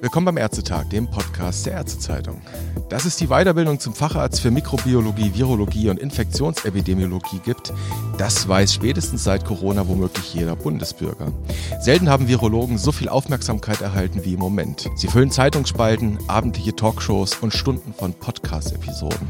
Willkommen 0.00 0.26
beim 0.26 0.36
Ärztetag, 0.36 0.88
dem 0.90 1.10
Podcast 1.10 1.66
der 1.66 1.72
Ärztezeitung. 1.72 2.40
Dass 2.88 3.04
es 3.04 3.16
die 3.16 3.26
Weiterbildung 3.26 3.80
zum 3.80 3.92
Facharzt 3.92 4.40
für 4.40 4.52
Mikrobiologie, 4.52 5.34
Virologie 5.34 5.90
und 5.90 5.98
Infektionsepidemiologie 5.98 7.40
gibt, 7.44 7.72
das 8.18 8.48
weiß 8.48 8.72
spätestens 8.72 9.24
seit 9.24 9.44
Corona 9.44 9.88
womöglich 9.88 10.32
jeder 10.32 10.54
Bundesbürger. 10.54 11.32
Selten 11.80 12.08
haben 12.08 12.28
Virologen 12.28 12.78
so 12.78 12.92
viel 12.92 13.08
Aufmerksamkeit 13.08 13.80
erhalten 13.80 14.24
wie 14.24 14.34
im 14.34 14.40
Moment. 14.40 14.88
Sie 14.94 15.08
füllen 15.08 15.32
Zeitungsspalten, 15.32 16.18
abendliche 16.28 16.76
Talkshows 16.76 17.34
und 17.38 17.52
Stunden 17.52 17.92
von 17.94 18.14
Podcast-Episoden. 18.14 19.28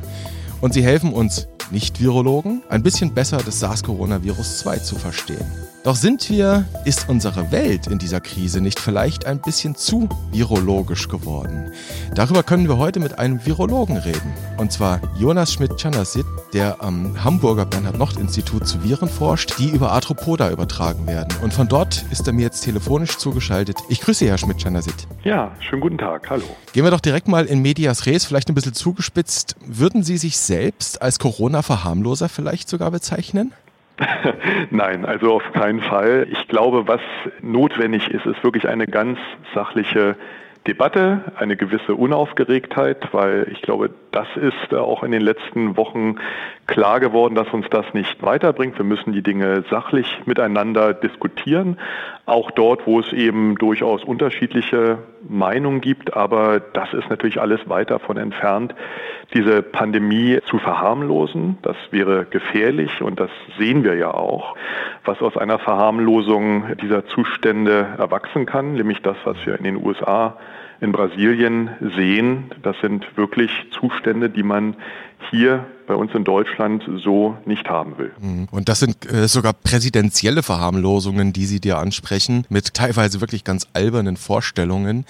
Und 0.60 0.74
sie 0.74 0.82
helfen 0.82 1.12
uns 1.12 1.48
Nicht-Virologen 1.70 2.62
ein 2.68 2.82
bisschen 2.82 3.12
besser 3.12 3.38
das 3.44 3.60
SARS-Coronavirus 3.60 4.58
2 4.58 4.78
zu 4.78 4.96
verstehen. 4.96 5.46
Doch 5.84 5.94
sind 5.94 6.28
wir, 6.28 6.66
ist 6.84 7.08
unsere 7.08 7.52
Welt 7.52 7.86
in 7.86 7.98
dieser 7.98 8.20
Krise 8.20 8.60
nicht 8.60 8.80
vielleicht 8.80 9.26
ein 9.26 9.40
bisschen 9.40 9.76
zu 9.76 10.08
virologisch 10.32 11.08
geworden? 11.08 11.72
Darüber 12.14 12.42
können 12.42 12.68
wir 12.68 12.78
heute 12.78 13.00
mit 13.00 13.18
einem 13.18 13.46
Virologen 13.46 13.96
reden. 13.96 14.34
Und 14.56 14.72
zwar 14.72 15.00
Jonas 15.18 15.52
Schmidt-Chanasit, 15.52 16.26
der 16.52 16.82
am 16.82 17.22
Hamburger 17.22 17.64
Bernhard-Nocht-Institut 17.64 18.66
zu 18.66 18.82
Viren 18.82 19.08
forscht, 19.08 19.58
die 19.58 19.70
über 19.70 19.92
Arthropoda 19.92 20.50
übertragen 20.50 21.06
werden. 21.06 21.32
Und 21.42 21.54
von 21.54 21.68
dort 21.68 22.04
ist 22.10 22.26
er 22.26 22.32
mir 22.32 22.42
jetzt 22.42 22.62
telefonisch 22.62 23.16
zugeschaltet. 23.16 23.78
Ich 23.88 24.00
grüße 24.00 24.26
Herr 24.26 24.36
Schmidt-Chanasit. 24.36 25.06
Ja, 25.24 25.52
schönen 25.60 25.80
guten 25.80 25.98
Tag. 25.98 26.28
Hallo. 26.28 26.44
Gehen 26.72 26.84
wir 26.84 26.90
doch 26.90 27.00
direkt 27.00 27.28
mal 27.28 27.46
in 27.46 27.62
Medias 27.62 28.04
Res, 28.04 28.24
vielleicht 28.24 28.50
ein 28.50 28.54
bisschen 28.54 28.74
zugespitzt. 28.74 29.56
Würden 29.64 30.02
Sie 30.02 30.18
sich 30.18 30.36
selbst 30.36 31.00
als 31.00 31.18
Corona-Verharmloser 31.58 32.28
vielleicht 32.28 32.68
sogar 32.68 32.90
bezeichnen? 32.90 33.52
Nein, 34.70 35.04
also 35.04 35.34
auf 35.34 35.52
keinen 35.52 35.80
Fall. 35.80 36.28
Ich 36.30 36.46
glaube, 36.48 36.86
was 36.86 37.00
notwendig 37.42 38.08
ist, 38.08 38.26
ist 38.26 38.42
wirklich 38.44 38.68
eine 38.68 38.86
ganz 38.86 39.18
sachliche 39.54 40.16
Debatte, 40.66 41.32
eine 41.36 41.56
gewisse 41.56 41.94
Unaufgeregtheit, 41.94 43.08
weil 43.12 43.48
ich 43.50 43.62
glaube, 43.62 43.90
das 44.12 44.28
ist 44.36 44.74
auch 44.74 45.02
in 45.02 45.10
den 45.10 45.22
letzten 45.22 45.76
Wochen 45.76 46.16
klar 46.66 47.00
geworden, 47.00 47.34
dass 47.34 47.48
uns 47.48 47.66
das 47.70 47.86
nicht 47.94 48.22
weiterbringt. 48.22 48.76
Wir 48.76 48.84
müssen 48.84 49.12
die 49.12 49.22
Dinge 49.22 49.64
sachlich 49.70 50.06
miteinander 50.26 50.94
diskutieren, 50.94 51.78
auch 52.28 52.50
dort, 52.50 52.86
wo 52.86 53.00
es 53.00 53.12
eben 53.12 53.56
durchaus 53.56 54.04
unterschiedliche 54.04 54.98
Meinungen 55.28 55.80
gibt. 55.80 56.14
Aber 56.14 56.60
das 56.60 56.92
ist 56.92 57.08
natürlich 57.10 57.40
alles 57.40 57.68
weit 57.68 57.90
davon 57.90 58.16
entfernt, 58.16 58.74
diese 59.34 59.62
Pandemie 59.62 60.38
zu 60.46 60.58
verharmlosen. 60.58 61.58
Das 61.62 61.76
wäre 61.90 62.26
gefährlich 62.26 63.02
und 63.02 63.18
das 63.18 63.30
sehen 63.58 63.84
wir 63.84 63.96
ja 63.96 64.12
auch, 64.12 64.56
was 65.04 65.20
aus 65.20 65.36
einer 65.36 65.58
Verharmlosung 65.58 66.76
dieser 66.80 67.06
Zustände 67.06 67.86
erwachsen 67.98 68.46
kann, 68.46 68.74
nämlich 68.74 69.02
das, 69.02 69.16
was 69.24 69.36
wir 69.44 69.56
in 69.56 69.64
den 69.64 69.76
USA 69.84 70.36
in 70.80 70.92
Brasilien 70.92 71.70
sehen. 71.96 72.50
Das 72.62 72.78
sind 72.80 73.16
wirklich 73.16 73.50
Zustände, 73.70 74.30
die 74.30 74.42
man 74.42 74.76
hier 75.30 75.66
bei 75.86 75.94
uns 75.94 76.14
in 76.14 76.24
Deutschland 76.24 76.84
so 77.02 77.36
nicht 77.46 77.68
haben 77.68 77.96
will. 77.98 78.12
Mhm. 78.20 78.48
Und 78.50 78.68
das 78.68 78.80
sind 78.80 79.10
äh, 79.10 79.26
sogar 79.26 79.54
präsidentielle 79.54 80.42
Verharmlosungen, 80.42 81.32
die 81.32 81.46
Sie 81.46 81.60
dir 81.60 81.78
ansprechen, 81.78 82.44
mit 82.50 82.74
teilweise 82.74 83.20
wirklich 83.20 83.42
ganz 83.42 83.66
albernen 83.72 84.16
Vorstellungen. 84.16 85.06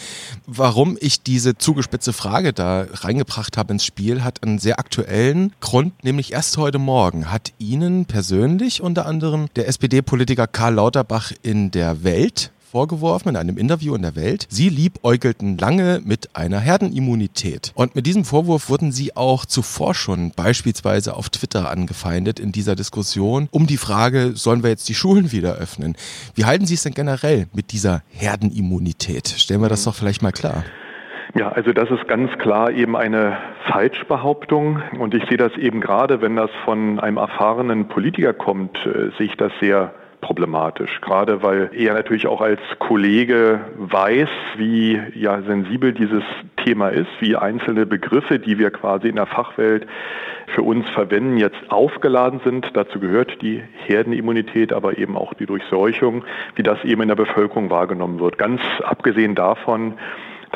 Warum 0.47 0.97
ich 1.00 1.22
diese 1.22 1.58
zugespitzte 1.58 2.12
Frage 2.12 2.52
da 2.52 2.86
reingebracht 2.92 3.56
habe 3.56 3.72
ins 3.72 3.84
Spiel, 3.84 4.22
hat 4.22 4.42
einen 4.42 4.58
sehr 4.58 4.78
aktuellen 4.78 5.52
Grund, 5.60 6.05
nämlich 6.05 6.32
erst 6.32 6.56
heute 6.58 6.78
Morgen 6.78 7.30
hat 7.30 7.53
Ihnen 7.58 8.06
persönlich 8.06 8.80
unter 8.80 9.06
anderem 9.06 9.48
der 9.56 9.69
SPD-Politiker 9.69 10.47
Karl 10.47 10.75
Lauterbach 10.75 11.32
in 11.42 11.70
der 11.70 12.05
Welt 12.05 12.53
vorgeworfen 12.70 13.30
in 13.30 13.36
einem 13.36 13.56
Interview 13.56 13.94
in 13.94 14.02
der 14.02 14.14
Welt. 14.14 14.47
Sie 14.50 14.69
liebäugelten 14.69 15.56
lange 15.56 16.00
mit 16.05 16.36
einer 16.36 16.58
Herdenimmunität. 16.58 17.72
Und 17.75 17.94
mit 17.97 18.06
diesem 18.06 18.25
Vorwurf 18.25 18.69
wurden 18.69 18.93
sie 18.93 19.16
auch 19.16 19.47
zuvor 19.47 19.94
schon 19.94 20.32
beispielsweise 20.37 21.16
auf 21.16 21.31
Twitter 21.31 21.70
angefeindet 21.70 22.38
in 22.38 22.53
dieser 22.53 22.76
Diskussion 22.76 23.48
um 23.50 23.66
die 23.66 23.78
Frage, 23.78 24.32
sollen 24.34 24.62
wir 24.62 24.70
jetzt 24.70 24.88
die 24.88 24.94
Schulen 24.94 25.32
wieder 25.32 25.54
öffnen? 25.54 25.97
Wie 26.34 26.44
halten 26.44 26.66
Sie 26.66 26.75
es 26.75 26.82
denn 26.82 26.94
generell 26.94 27.47
mit 27.54 27.72
dieser 27.72 28.03
Herdenimmunität? 28.10 29.28
Stellen 29.28 29.62
wir 29.62 29.69
das 29.69 29.84
doch 29.84 29.94
vielleicht 29.94 30.22
mal 30.22 30.32
klar. 30.32 30.64
Ja, 31.34 31.50
also 31.50 31.72
das 31.72 31.91
ist 31.91 32.09
ganz 32.09 32.31
klar 32.38 32.70
eben 32.70 32.97
eine 32.97 33.37
Falschbehauptung 33.70 34.82
und 34.98 35.14
ich 35.14 35.25
sehe 35.28 35.37
das 35.37 35.53
eben 35.56 35.81
gerade, 35.81 36.20
wenn 36.20 36.37
das 36.37 36.50
von 36.64 36.98
einem 37.00 37.19
erfahrenen 37.19 37.88
Politiker 37.88 38.32
kommt, 38.32 38.78
äh, 38.87 39.10
sehe 39.16 39.26
ich 39.26 39.37
das 39.37 39.53
sehr 39.60 39.93
problematisch, 40.21 41.01
gerade 41.01 41.43
weil 41.43 41.71
er 41.75 41.95
natürlich 41.95 42.27
auch 42.27 42.41
als 42.41 42.61
Kollege 42.79 43.61
weiß, 43.77 44.29
wie 44.56 45.01
ja 45.15 45.43
sensibel 45.43 45.93
dieses 45.93 46.23
Thema 46.65 46.89
ist, 46.89 47.09
wie 47.21 47.37
einzelne 47.37 47.87
Begriffe, 47.87 48.39
die 48.39 48.59
wir 48.59 48.71
quasi 48.71 49.09
in 49.09 49.17
der 49.17 49.27
Fachwelt 49.27 49.87
für 50.55 50.62
uns 50.62 50.89
verwenden, 50.91 51.37
jetzt 51.37 51.71
aufgeladen 51.71 52.41
sind. 52.45 52.71
Dazu 52.75 53.01
gehört 53.01 53.43
die 53.43 53.62
Herdenimmunität, 53.87 54.73
aber 54.73 54.99
eben 54.99 55.17
auch 55.17 55.34
die 55.34 55.47
Durchseuchung, 55.47 56.25
wie 56.55 56.62
das 56.62 56.83
eben 56.85 57.03
in 57.03 57.09
der 57.09 57.17
Bevölkerung 57.17 57.71
wahrgenommen 57.71 58.19
wird. 58.19 58.39
Ganz 58.39 58.61
abgesehen 58.83 59.35
davon, 59.35 59.95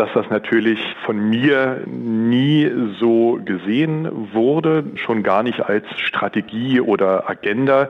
dass 0.02 0.12
das 0.14 0.30
natürlich 0.30 0.80
von 1.06 1.30
mir 1.30 1.82
nie 1.86 2.68
so 2.98 3.38
gesehen 3.44 4.32
wurde, 4.32 4.82
schon 4.96 5.22
gar 5.22 5.44
nicht 5.44 5.60
als 5.60 5.84
Strategie 5.96 6.80
oder 6.80 7.30
Agenda, 7.30 7.88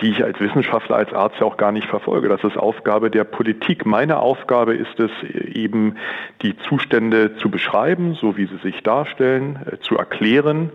die 0.00 0.08
ich 0.08 0.24
als 0.24 0.40
Wissenschaftler, 0.40 0.96
als 0.96 1.12
Arzt 1.12 1.36
ja 1.38 1.46
auch 1.46 1.56
gar 1.56 1.70
nicht 1.70 1.86
verfolge. 1.86 2.28
Das 2.28 2.42
ist 2.42 2.56
Aufgabe 2.56 3.12
der 3.12 3.22
Politik. 3.22 3.86
Meine 3.86 4.18
Aufgabe 4.18 4.74
ist 4.74 4.98
es 4.98 5.12
eben, 5.54 5.98
die 6.42 6.56
Zustände 6.68 7.36
zu 7.36 7.48
beschreiben, 7.48 8.14
so 8.14 8.36
wie 8.36 8.46
sie 8.46 8.58
sich 8.64 8.82
darstellen, 8.82 9.60
äh, 9.70 9.78
zu 9.78 9.96
erklären 9.96 10.72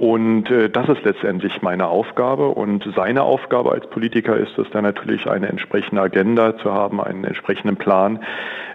und 0.00 0.50
äh, 0.50 0.68
das 0.68 0.88
ist 0.88 1.04
letztendlich 1.04 1.62
meine 1.62 1.86
Aufgabe. 1.88 2.48
Und 2.48 2.88
seine 2.96 3.22
Aufgabe 3.22 3.72
als 3.72 3.86
Politiker 3.88 4.36
ist 4.36 4.58
es 4.58 4.68
dann 4.70 4.84
natürlich, 4.84 5.26
eine 5.26 5.48
entsprechende 5.48 6.02
Agenda 6.02 6.56
zu 6.58 6.72
haben, 6.72 7.00
einen 7.00 7.24
entsprechenden 7.24 7.76
Plan, 7.76 8.20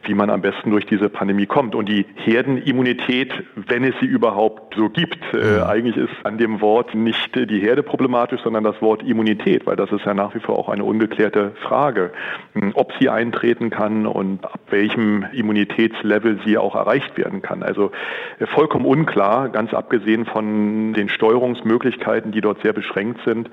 wie 0.03 0.13
man 0.13 0.29
am 0.29 0.41
besten 0.41 0.71
durch 0.71 0.85
diese 0.85 1.09
Pandemie 1.09 1.45
kommt. 1.45 1.75
Und 1.75 1.89
die 1.89 2.05
Herdenimmunität, 2.15 3.33
wenn 3.55 3.83
es 3.83 3.93
sie 3.99 4.05
überhaupt 4.05 4.75
so 4.75 4.89
gibt, 4.89 5.19
äh, 5.33 5.61
eigentlich 5.61 5.97
ist 5.97 6.13
an 6.23 6.37
dem 6.37 6.61
Wort 6.61 6.95
nicht 6.95 7.35
die 7.35 7.59
Herde 7.59 7.83
problematisch, 7.83 8.41
sondern 8.41 8.63
das 8.63 8.81
Wort 8.81 9.03
Immunität, 9.03 9.65
weil 9.65 9.75
das 9.75 9.91
ist 9.91 10.05
ja 10.05 10.13
nach 10.13 10.33
wie 10.35 10.39
vor 10.39 10.57
auch 10.57 10.69
eine 10.69 10.83
ungeklärte 10.83 11.51
Frage, 11.61 12.11
hm, 12.53 12.71
ob 12.75 12.93
sie 12.99 13.09
eintreten 13.09 13.69
kann 13.69 14.05
und 14.05 14.45
ab 14.45 14.59
welchem 14.69 15.25
Immunitätslevel 15.33 16.39
sie 16.45 16.57
auch 16.57 16.75
erreicht 16.75 17.17
werden 17.17 17.41
kann. 17.41 17.63
Also 17.63 17.91
äh, 18.39 18.45
vollkommen 18.45 18.85
unklar, 18.85 19.49
ganz 19.49 19.73
abgesehen 19.73 20.25
von 20.25 20.93
den 20.93 21.08
Steuerungsmöglichkeiten, 21.09 22.31
die 22.31 22.41
dort 22.41 22.61
sehr 22.61 22.73
beschränkt 22.73 23.21
sind. 23.25 23.49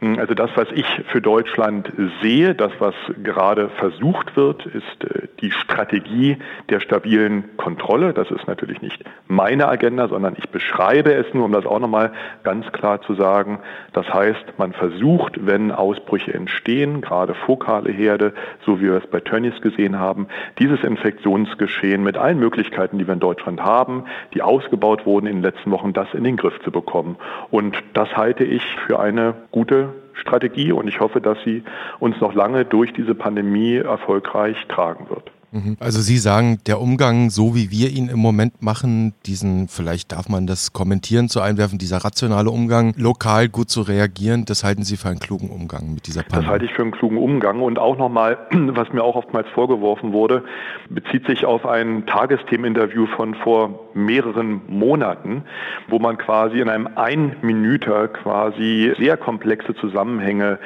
Hm, 0.00 0.18
also 0.18 0.34
das, 0.34 0.50
was 0.54 0.68
ich 0.72 0.86
für 1.08 1.20
Deutschland 1.20 1.92
sehe, 2.22 2.54
das, 2.54 2.72
was 2.78 2.94
gerade 3.22 3.68
versucht 3.70 4.36
wird, 4.36 4.66
ist 4.66 5.04
äh, 5.04 5.28
die 5.40 5.50
Strategie 5.50 6.38
der 6.68 6.80
stabilen 6.80 7.56
Kontrolle. 7.56 8.12
Das 8.12 8.30
ist 8.30 8.46
natürlich 8.46 8.82
nicht 8.82 9.04
meine 9.26 9.68
Agenda, 9.68 10.08
sondern 10.08 10.34
ich 10.38 10.48
beschreibe 10.50 11.12
es 11.12 11.32
nur, 11.34 11.44
um 11.44 11.52
das 11.52 11.66
auch 11.66 11.78
nochmal 11.78 12.12
ganz 12.42 12.70
klar 12.72 13.00
zu 13.02 13.14
sagen. 13.14 13.60
Das 13.92 14.12
heißt, 14.12 14.58
man 14.58 14.72
versucht, 14.72 15.46
wenn 15.46 15.72
Ausbrüche 15.72 16.34
entstehen, 16.34 17.00
gerade 17.00 17.34
fokale 17.34 17.90
Herde, 17.90 18.32
so 18.64 18.80
wie 18.80 18.84
wir 18.84 18.96
es 18.96 19.06
bei 19.06 19.20
Tönnies 19.20 19.60
gesehen 19.60 19.98
haben, 19.98 20.28
dieses 20.58 20.82
Infektionsgeschehen 20.82 22.02
mit 22.02 22.16
allen 22.16 22.38
Möglichkeiten, 22.38 22.98
die 22.98 23.06
wir 23.06 23.14
in 23.14 23.20
Deutschland 23.20 23.60
haben, 23.60 24.04
die 24.34 24.42
ausgebaut 24.42 25.06
wurden 25.06 25.26
in 25.26 25.36
den 25.36 25.42
letzten 25.42 25.70
Wochen, 25.70 25.92
das 25.92 26.12
in 26.14 26.24
den 26.24 26.36
Griff 26.36 26.58
zu 26.64 26.70
bekommen 26.70 26.87
kommen. 26.88 27.16
Und 27.50 27.76
das 27.92 28.16
halte 28.16 28.44
ich 28.44 28.62
für 28.86 28.98
eine 28.98 29.34
gute 29.50 29.90
Strategie 30.14 30.72
und 30.72 30.88
ich 30.88 31.00
hoffe, 31.00 31.20
dass 31.20 31.38
sie 31.44 31.62
uns 32.00 32.18
noch 32.20 32.34
lange 32.34 32.64
durch 32.64 32.92
diese 32.94 33.14
Pandemie 33.14 33.76
erfolgreich 33.76 34.56
tragen 34.68 35.10
wird. 35.10 35.30
Mhm. 35.52 35.76
Also 35.80 36.00
Sie 36.00 36.18
sagen, 36.18 36.58
der 36.66 36.80
Umgang, 36.80 37.30
so 37.30 37.54
wie 37.54 37.70
wir 37.70 37.90
ihn 37.90 38.08
im 38.08 38.18
Moment 38.18 38.62
machen, 38.62 39.14
diesen, 39.26 39.68
vielleicht 39.68 40.12
darf 40.12 40.28
man 40.28 40.46
das 40.46 40.72
kommentieren 40.72 41.28
zu 41.28 41.40
einwerfen, 41.40 41.78
dieser 41.78 41.98
rationale 41.98 42.50
Umgang, 42.50 42.92
lokal 42.96 43.48
gut 43.48 43.70
zu 43.70 43.82
reagieren, 43.82 44.44
das 44.44 44.64
halten 44.64 44.82
Sie 44.82 44.96
für 44.96 45.08
einen 45.08 45.20
klugen 45.20 45.48
Umgang 45.48 45.94
mit 45.94 46.06
dieser 46.06 46.22
Pandemie? 46.22 46.44
Das 46.44 46.50
halte 46.50 46.64
ich 46.66 46.72
für 46.72 46.82
einen 46.82 46.92
klugen 46.92 47.18
Umgang 47.18 47.60
und 47.60 47.78
auch 47.78 47.96
nochmal, 47.96 48.38
was 48.50 48.92
mir 48.92 49.02
auch 49.02 49.16
oftmals 49.16 49.48
vorgeworfen 49.54 50.12
wurde, 50.12 50.44
bezieht 50.90 51.26
sich 51.26 51.46
auf 51.46 51.64
ein 51.64 52.04
Tagesthemeninterview 52.06 53.06
von 53.06 53.34
vor 53.34 53.88
mehreren 53.94 54.60
Monaten, 54.68 55.44
wo 55.88 55.98
man 55.98 56.18
quasi 56.18 56.60
in 56.60 56.68
einem 56.68 56.88
Einminüter 56.94 58.08
quasi 58.08 58.92
sehr 58.98 59.16
komplexe 59.16 59.74
Zusammenhänge 59.74 60.58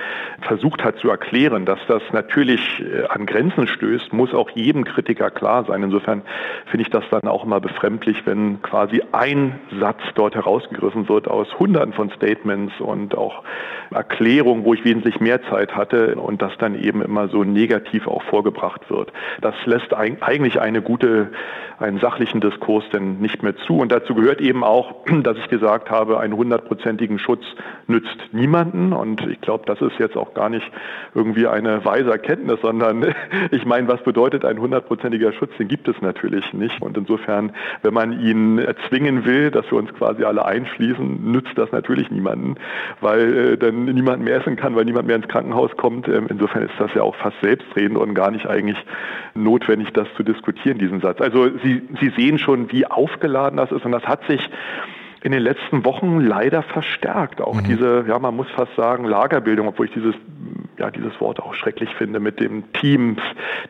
versucht 0.43 0.83
hat 0.85 0.99
zu 0.99 1.09
erklären, 1.09 1.65
dass 1.67 1.79
das 1.89 2.03
natürlich 2.13 2.61
äh, 2.81 3.07
an 3.09 3.27
Grenzen 3.27 3.67
stößt, 3.67 4.13
muss 4.13 4.35
auch 4.35 4.51
jeder 4.51 4.72
jedem 4.73 4.85
Kritiker 4.85 5.31
klar 5.31 5.65
sein. 5.67 5.83
Insofern 5.83 6.23
finde 6.71 6.83
ich 6.83 6.91
das 6.91 7.05
dann 7.11 7.29
auch 7.29 7.45
immer 7.45 7.61
befremdlich, 7.61 8.25
wenn 8.25 8.63
quasi 8.63 9.03
ein 9.13 9.61
Satz 9.79 10.01
dort 10.15 10.35
herausgegriffen 10.35 11.11
wird 11.11 11.29
aus 11.29 11.47
hunderten 11.59 11.93
von 11.93 12.11
Statements 12.11 12.73
und 12.81 13.15
auch 13.17 13.43
Erklärungen, 13.91 14.65
wo 14.65 14.73
ich 14.73 14.83
wesentlich 14.85 15.21
mehr 15.21 15.43
Zeit 15.51 15.77
hatte 15.77 16.15
und 16.15 16.41
das 16.41 16.53
dann 16.59 16.75
eben 16.75 17.03
immer 17.03 17.29
so 17.29 17.45
negativ 17.45 18.09
auch 18.09 18.23
vorgebracht 18.23 18.89
wird. 18.89 19.13
Das 19.43 19.55
lässt 19.67 19.93
eigentlich 19.93 20.59
eine 20.59 20.81
gute, 20.81 21.33
einen 21.79 21.99
sachlichen 21.99 22.41
Diskurs 22.41 22.85
denn 22.95 23.19
nicht 23.19 23.43
mehr 23.43 23.57
zu. 23.57 23.79
Und 23.79 23.93
dazu 23.93 24.15
gehört 24.15 24.41
eben 24.41 24.65
auch, 24.65 25.05
dass 25.23 25.37
ich 25.37 25.49
gesagt 25.49 25.91
habe, 25.91 26.19
einen 26.19 26.35
hundertprozentigen 26.35 27.19
Schutz 27.19 27.45
nützt 27.87 28.17
niemanden. 28.33 28.95
Und 28.95 29.27
ich 29.27 29.41
glaube, 29.43 29.65
das 29.67 29.83
ist 29.83 29.99
jetzt 29.99 30.17
auch 30.17 30.33
gar 30.33 30.49
nicht 30.49 30.71
irgendwie 31.15 31.47
eine 31.47 31.85
weise 31.85 32.11
Erkenntnis, 32.11 32.61
sondern 32.63 33.15
ich 33.51 33.67
meine, 33.67 33.89
was 33.89 34.03
bedeutet 34.03 34.45
ein 34.45 34.61
hundertprozentiger 34.63 35.33
Schutz? 35.33 35.51
Den 35.59 35.69
gibt 35.69 35.89
es 35.89 36.01
natürlich 36.01 36.53
nicht. 36.53 36.81
Und 36.81 36.97
insofern, 36.97 37.53
wenn 37.83 37.93
man 37.93 38.21
ihn 38.21 38.59
erzwingen 38.59 39.25
will, 39.25 39.51
dass 39.51 39.71
wir 39.71 39.79
uns 39.79 39.93
quasi 39.95 40.25
alle 40.25 40.45
einschließen, 40.45 41.31
nützt 41.31 41.57
das 41.57 41.71
natürlich 41.73 42.11
niemanden, 42.11 42.55
weil 43.01 43.37
äh, 43.37 43.59
dann 43.59 43.85
niemand 43.85 44.25
mehr 44.25 44.37
essen 44.37 44.57
kann, 44.57 44.75
weil 44.75 44.85
niemand 44.85 45.07
mehr 45.07 45.17
ins 45.17 45.29
Krankenhaus 45.29 45.77
kommt. 45.77 46.09
Ähm, 46.09 46.27
insofern 46.31 46.63
ist 46.63 46.75
das 46.79 46.95
ja 46.95 47.03
auch 47.03 47.17
fast 47.17 47.37
selbstredend 47.43 47.99
und 47.99 48.15
gar 48.15 48.31
nicht 48.31 48.47
eigentlich 48.47 48.79
notwendig, 49.35 49.93
das 49.93 50.09
zu 50.17 50.23
diskutieren, 50.23 50.79
diesen 50.79 51.01
Satz. 51.01 51.21
Also 51.21 51.51
Sie, 51.63 51.83
Sie 52.01 52.11
sehen 52.17 52.39
schon, 52.39 52.73
wie 52.73 52.87
aufgeladen 52.87 53.57
das 53.57 53.71
ist 53.73 53.85
und 53.85 53.93
das 53.93 54.05
hat 54.05 54.25
sich 54.27 54.49
in 55.23 55.31
den 55.31 55.43
letzten 55.43 55.85
Wochen 55.85 56.21
leider 56.21 56.63
verstärkt. 56.63 57.41
Auch 57.41 57.55
mhm. 57.55 57.65
diese, 57.65 58.05
ja, 58.09 58.19
man 58.19 58.35
muss 58.35 58.49
fast 58.51 58.75
sagen, 58.77 59.05
Lagerbildung, 59.05 59.69
obwohl 59.69 59.87
ich 59.87 59.93
dieses, 59.93 60.15
ja, 60.79 60.91
dieses 60.91 61.19
Wort 61.21 61.39
auch 61.41 61.55
schrecklich 61.55 61.95
finde, 61.95 62.19
mit 62.19 62.41
den 62.41 62.65
Teams, 62.73 63.21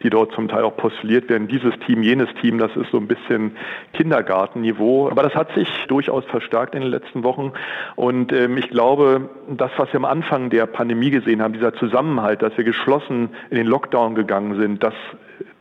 die 0.02 0.08
dort 0.08 0.32
zum 0.32 0.49
Teil 0.49 0.64
auch 0.64 0.76
postuliert 0.76 1.28
werden. 1.28 1.49
Dieses 1.49 1.78
Team, 1.87 2.02
jenes 2.02 2.28
Team, 2.40 2.58
das 2.58 2.75
ist 2.75 2.90
so 2.90 2.96
ein 2.96 3.06
bisschen 3.06 3.56
Kindergartenniveau. 3.93 5.10
Aber 5.10 5.22
das 5.22 5.34
hat 5.34 5.52
sich 5.54 5.69
durchaus 5.88 6.25
verstärkt 6.25 6.75
in 6.75 6.81
den 6.81 6.90
letzten 6.90 7.22
Wochen. 7.22 7.52
Und 7.96 8.32
ähm, 8.32 8.56
ich 8.56 8.70
glaube, 8.70 9.28
das, 9.48 9.70
was 9.76 9.93
wir 9.93 9.96
am 9.96 10.06
Anfang 10.06 10.48
der 10.48 10.64
Pandemie 10.66 11.10
gesehen 11.10 11.43
haben, 11.43 11.52
dieser 11.52 11.75
Zusammenhalt, 11.75 12.40
dass 12.40 12.56
wir 12.56 12.64
geschlossen 12.64 13.28
in 13.50 13.56
den 13.56 13.66
Lockdown 13.66 14.14
gegangen 14.14 14.58
sind, 14.58 14.82
das 14.82 14.94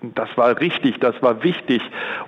das 0.02 0.30
war 0.36 0.60
richtig, 0.60 1.00
das 1.00 1.22
war 1.22 1.44
wichtig, 1.44 1.82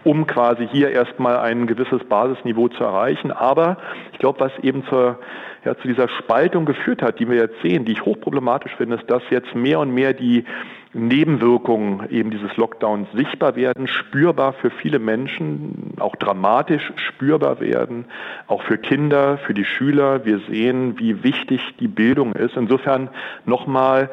um 0.04 0.28
quasi 0.28 0.68
hier 0.68 0.92
erstmal 0.92 1.38
ein 1.38 1.68
gewisses 1.68 2.04
Basisniveau 2.04 2.68
zu 2.70 2.84
erreichen. 2.84 3.32
Aber 3.32 3.78
ich 4.12 4.20
glaube, 4.20 4.40
was 4.40 4.52
eben 4.62 4.84
zur, 4.90 5.20
ja, 5.66 5.78
zu 5.78 5.88
dieser 5.88 6.10
Spaltung 6.10 6.66
geführt 6.66 7.02
hat, 7.02 7.20
die 7.20 7.30
wir 7.30 7.38
jetzt 7.38 7.62
sehen, 7.62 7.86
die 7.86 7.94
ich 7.94 8.06
hochproblematisch 8.06 8.76
finde, 8.76 8.98
ist, 8.98 9.10
dass 9.10 9.24
jetzt 9.30 9.54
mehr 9.56 9.80
und 9.80 9.94
mehr 9.94 10.14
die 10.14 10.46
Nebenwirkungen 10.94 12.10
eben 12.10 12.30
dieses 12.30 12.56
Lockdowns 12.56 13.08
sichtbar 13.14 13.56
werden, 13.56 13.88
spürbar 13.88 14.54
für 14.54 14.70
viele 14.70 15.00
Menschen, 15.00 15.94
auch 16.00 16.16
dramatisch 16.16 16.94
spürbar 16.96 17.60
werden, 17.60 18.06
auch 18.48 18.62
für 18.64 18.78
Kinder, 18.78 19.38
für 19.40 19.54
die 19.54 19.66
Schüler. 19.66 20.26
Wir 20.26 20.40
sehen, 20.50 21.00
wie 21.00 21.24
wichtig 21.24 21.62
die 21.80 21.88
Bildung 21.88 22.34
ist. 22.34 22.56
Insofern 22.56 23.10
nochmal 23.46 24.10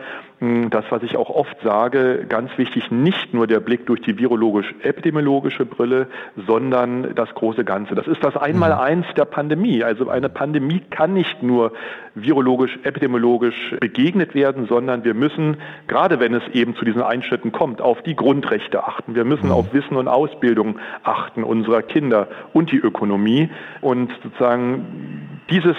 das, 0.71 0.87
was 0.89 1.03
ich 1.03 1.19
auch 1.19 1.29
oft 1.29 1.61
sage, 1.63 2.25
ganz 2.27 2.51
wichtig, 2.57 2.91
nicht 2.91 3.35
nur 3.35 3.47
der 3.47 3.61
Blick 3.61 3.85
durch 3.85 4.01
die 4.01 4.19
virologisch-epidemiologische 4.19 5.67
Brille, 5.67 6.07
sondern 6.47 7.15
das 7.15 7.35
große 7.35 7.63
Ganze. 7.63 7.95
Das 7.95 8.07
ist 8.07 8.25
das 8.25 8.39
Einmaleins 8.39 9.05
der 9.19 9.27
Pandemie. 9.27 9.85
Also 9.85 10.09
eine 10.09 10.31
Pandemie 10.31 10.81
kann 10.89 11.13
nicht 11.13 11.43
nur 11.43 11.73
virologisch-epidemiologisch 12.15 13.77
begegnet 13.81 14.35
werden, 14.35 14.67
sondern 14.67 15.05
wir 15.05 15.13
müssen, 15.13 15.59
gerade 15.89 16.21
wenn 16.21 16.33
es 16.33 16.43
eben 16.55 16.70
zu 16.77 16.85
diesen 16.85 17.03
Einschnitten 17.03 17.53
kommt, 17.53 17.81
auf 17.81 18.03
die 18.03 18.17
Grundrechte 18.17 18.85
achten. 18.85 19.15
Wir 19.15 19.25
müssen 19.25 19.47
mhm. 19.47 19.53
auf 19.53 19.73
Wissen 19.73 19.97
und 19.97 20.09
Ausbildung 20.09 20.79
achten 21.03 21.45
unserer 21.45 21.83
Kinder 21.83 22.29
und 22.53 22.73
die 22.73 22.79
Ökonomie. 22.79 23.49
Und 23.81 24.13
sozusagen 24.23 25.41
dieses 25.51 25.77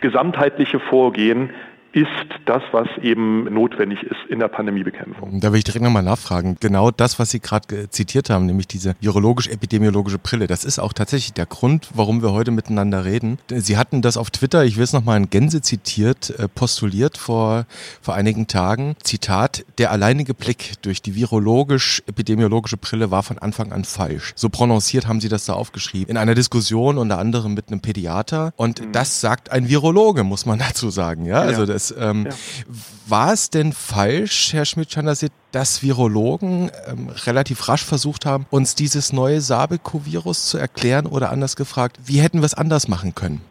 gesamtheitliche 0.00 0.80
Vorgehen 0.80 1.50
ist 1.92 2.06
das, 2.46 2.62
was 2.72 2.88
eben 3.02 3.44
notwendig 3.52 4.02
ist 4.02 4.18
in 4.28 4.38
der 4.38 4.48
Pandemiebekämpfung. 4.48 5.40
Da 5.40 5.52
will 5.52 5.58
ich 5.58 5.64
direkt 5.64 5.84
nochmal 5.84 6.02
nachfragen. 6.02 6.56
Genau 6.60 6.90
das, 6.90 7.18
was 7.18 7.30
Sie 7.30 7.40
gerade 7.40 7.88
zitiert 7.90 8.30
haben, 8.30 8.46
nämlich 8.46 8.68
diese 8.68 8.94
virologisch-epidemiologische 9.00 10.18
Brille, 10.18 10.46
das 10.46 10.64
ist 10.64 10.78
auch 10.78 10.92
tatsächlich 10.92 11.32
der 11.32 11.46
Grund, 11.46 11.88
warum 11.94 12.22
wir 12.22 12.32
heute 12.32 12.50
miteinander 12.50 13.04
reden. 13.04 13.38
Sie 13.48 13.76
hatten 13.76 14.02
das 14.02 14.16
auf 14.16 14.30
Twitter, 14.30 14.64
ich 14.64 14.76
will 14.76 14.84
es 14.84 14.92
nochmal 14.92 15.16
in 15.16 15.30
Gänse 15.30 15.62
zitiert, 15.62 16.30
äh, 16.38 16.48
postuliert 16.48 17.16
vor, 17.16 17.66
vor 18.02 18.14
einigen 18.14 18.46
Tagen. 18.46 18.96
Zitat, 19.02 19.64
der 19.78 19.90
alleinige 19.90 20.34
Blick 20.34 20.74
durch 20.82 21.00
die 21.00 21.14
virologisch-epidemiologische 21.14 22.76
Brille 22.76 23.10
war 23.10 23.22
von 23.22 23.38
Anfang 23.38 23.72
an 23.72 23.84
falsch. 23.84 24.32
So 24.36 24.48
prononciert 24.48 25.06
haben 25.06 25.20
Sie 25.20 25.28
das 25.28 25.46
da 25.46 25.54
aufgeschrieben. 25.54 26.10
In 26.10 26.16
einer 26.16 26.34
Diskussion 26.34 26.98
unter 26.98 27.18
anderem 27.18 27.54
mit 27.54 27.68
einem 27.68 27.80
Pädiater. 27.80 28.52
Und 28.56 28.80
mhm. 28.80 28.92
das 28.92 29.20
sagt 29.20 29.50
ein 29.50 29.68
Virologe, 29.68 30.24
muss 30.24 30.46
man 30.46 30.58
dazu 30.58 30.90
sagen. 30.90 31.24
Ja, 31.24 31.40
also 31.40 31.64
ja. 31.64 31.77
Das, 31.78 31.94
ähm, 31.96 32.26
ja. 32.26 32.32
War 33.06 33.32
es 33.32 33.50
denn 33.50 33.72
falsch, 33.72 34.52
Herr 34.52 34.64
Schmidt-Chandasit, 34.64 35.30
dass 35.52 35.80
Virologen 35.80 36.72
ähm, 36.90 37.08
relativ 37.24 37.68
rasch 37.68 37.84
versucht 37.84 38.26
haben, 38.26 38.46
uns 38.50 38.74
dieses 38.74 39.12
neue 39.12 39.40
Sabeco-Virus 39.40 40.48
zu 40.48 40.58
erklären 40.58 41.06
oder 41.06 41.30
anders 41.30 41.54
gefragt, 41.54 42.00
wie 42.04 42.20
hätten 42.20 42.38
wir 42.38 42.46
es 42.46 42.54
anders 42.54 42.88
machen 42.88 43.14
können? 43.14 43.42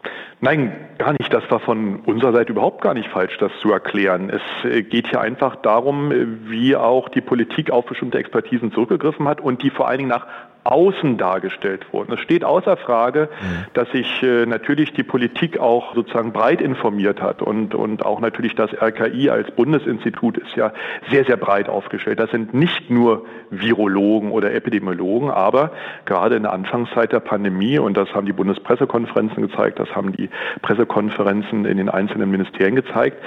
Nein, 0.41 0.75
gar 0.97 1.13
nicht. 1.13 1.33
Das 1.33 1.49
war 1.49 1.61
von 1.61 2.01
unserer 2.01 2.33
Seite 2.33 2.51
überhaupt 2.51 2.81
gar 2.81 2.93
nicht 2.93 3.09
falsch, 3.09 3.37
das 3.39 3.51
zu 3.61 3.71
erklären. 3.71 4.29
Es 4.29 4.69
äh, 4.69 4.83
geht 4.83 5.07
hier 5.07 5.21
einfach 5.21 5.55
darum, 5.55 6.11
äh, 6.11 6.49
wie 6.49 6.75
auch 6.75 7.07
die 7.07 7.21
Politik 7.21 7.71
auf 7.71 7.85
bestimmte 7.85 8.17
Expertisen 8.17 8.73
zurückgegriffen 8.73 9.25
hat 9.27 9.39
und 9.39 9.63
die 9.63 9.69
vor 9.69 9.87
allen 9.87 9.99
Dingen 9.99 10.09
nach 10.09 10.27
außen 10.67 11.17
dargestellt 11.17 11.85
wurden. 11.91 12.13
Es 12.13 12.19
steht 12.19 12.43
außer 12.43 12.77
Frage, 12.77 13.29
mhm. 13.41 13.65
dass 13.73 13.89
sich 13.91 14.21
äh, 14.21 14.45
natürlich 14.45 14.93
die 14.93 15.03
Politik 15.03 15.59
auch 15.59 15.95
sozusagen 15.95 16.33
breit 16.33 16.61
informiert 16.61 17.21
hat 17.21 17.41
und, 17.41 17.73
und 17.73 18.05
auch 18.05 18.19
natürlich 18.19 18.55
das 18.55 18.71
RKI 18.73 19.29
als 19.29 19.49
Bundesinstitut 19.51 20.37
ist 20.37 20.55
ja 20.55 20.73
sehr, 21.09 21.25
sehr 21.25 21.37
breit 21.37 21.69
aufgestellt. 21.69 22.19
Das 22.19 22.31
sind 22.31 22.53
nicht 22.53 22.89
nur 22.89 23.25
Virologen 23.49 24.31
oder 24.31 24.53
Epidemiologen, 24.53 25.29
aber 25.29 25.71
gerade 26.05 26.35
in 26.35 26.43
der 26.43 26.53
Anfangszeit 26.53 27.11
der 27.11 27.21
Pandemie, 27.21 27.79
und 27.79 27.95
das 27.95 28.13
haben 28.13 28.25
die 28.25 28.33
Bundespressekonferenzen 28.33 29.47
gezeigt, 29.47 29.79
das 29.79 29.95
haben 29.95 30.11
die 30.11 30.29
Pressekonferenzen 30.61 31.65
in 31.65 31.77
den 31.77 31.89
einzelnen 31.89 32.29
Ministerien 32.29 32.75
gezeigt, 32.75 33.17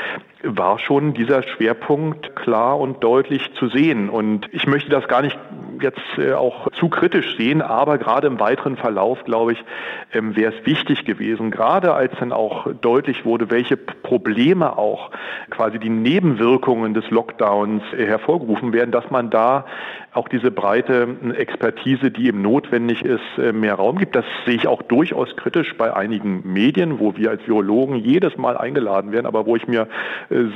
war 0.42 0.78
schon 0.78 1.14
dieser 1.14 1.42
Schwerpunkt 1.42 2.34
klar 2.36 2.78
und 2.78 3.02
deutlich 3.02 3.52
zu 3.54 3.68
sehen. 3.68 4.08
Und 4.08 4.48
ich 4.52 4.66
möchte 4.66 4.90
das 4.90 5.06
gar 5.08 5.22
nicht 5.22 5.38
jetzt 5.80 6.00
äh, 6.18 6.32
auch 6.32 6.70
zu 6.72 6.88
kritisch 6.88 7.29
sehen, 7.36 7.62
aber 7.62 7.98
gerade 7.98 8.26
im 8.26 8.40
weiteren 8.40 8.76
Verlauf, 8.76 9.24
glaube 9.24 9.52
ich, 9.52 9.64
ähm, 10.12 10.36
wäre 10.36 10.52
es 10.52 10.66
wichtig 10.66 11.04
gewesen, 11.04 11.50
gerade 11.50 11.94
als 11.94 12.12
dann 12.18 12.32
auch 12.32 12.66
deutlich 12.80 13.24
wurde, 13.24 13.50
welche 13.50 13.76
Probleme 13.76 14.76
auch 14.76 15.10
quasi 15.50 15.78
die 15.78 15.90
Nebenwirkungen 15.90 16.94
des 16.94 17.08
Lockdowns 17.10 17.82
äh, 17.92 18.06
hervorgerufen 18.06 18.72
werden, 18.72 18.90
dass 18.90 19.10
man 19.10 19.30
da 19.30 19.64
auch 20.12 20.28
diese 20.28 20.50
breite 20.50 21.06
Expertise, 21.36 22.10
die 22.10 22.26
eben 22.26 22.42
notwendig 22.42 23.04
ist, 23.04 23.20
äh, 23.38 23.52
mehr 23.52 23.74
Raum 23.74 23.98
gibt. 23.98 24.16
Das 24.16 24.24
sehe 24.44 24.56
ich 24.56 24.66
auch 24.66 24.82
durchaus 24.82 25.36
kritisch 25.36 25.76
bei 25.76 25.94
einigen 25.94 26.42
Medien, 26.52 26.98
wo 26.98 27.16
wir 27.16 27.30
als 27.30 27.46
Virologen 27.46 27.96
jedes 27.96 28.36
Mal 28.36 28.56
eingeladen 28.56 29.12
werden, 29.12 29.26
aber 29.26 29.46
wo 29.46 29.54
ich 29.54 29.68
mir 29.68 29.86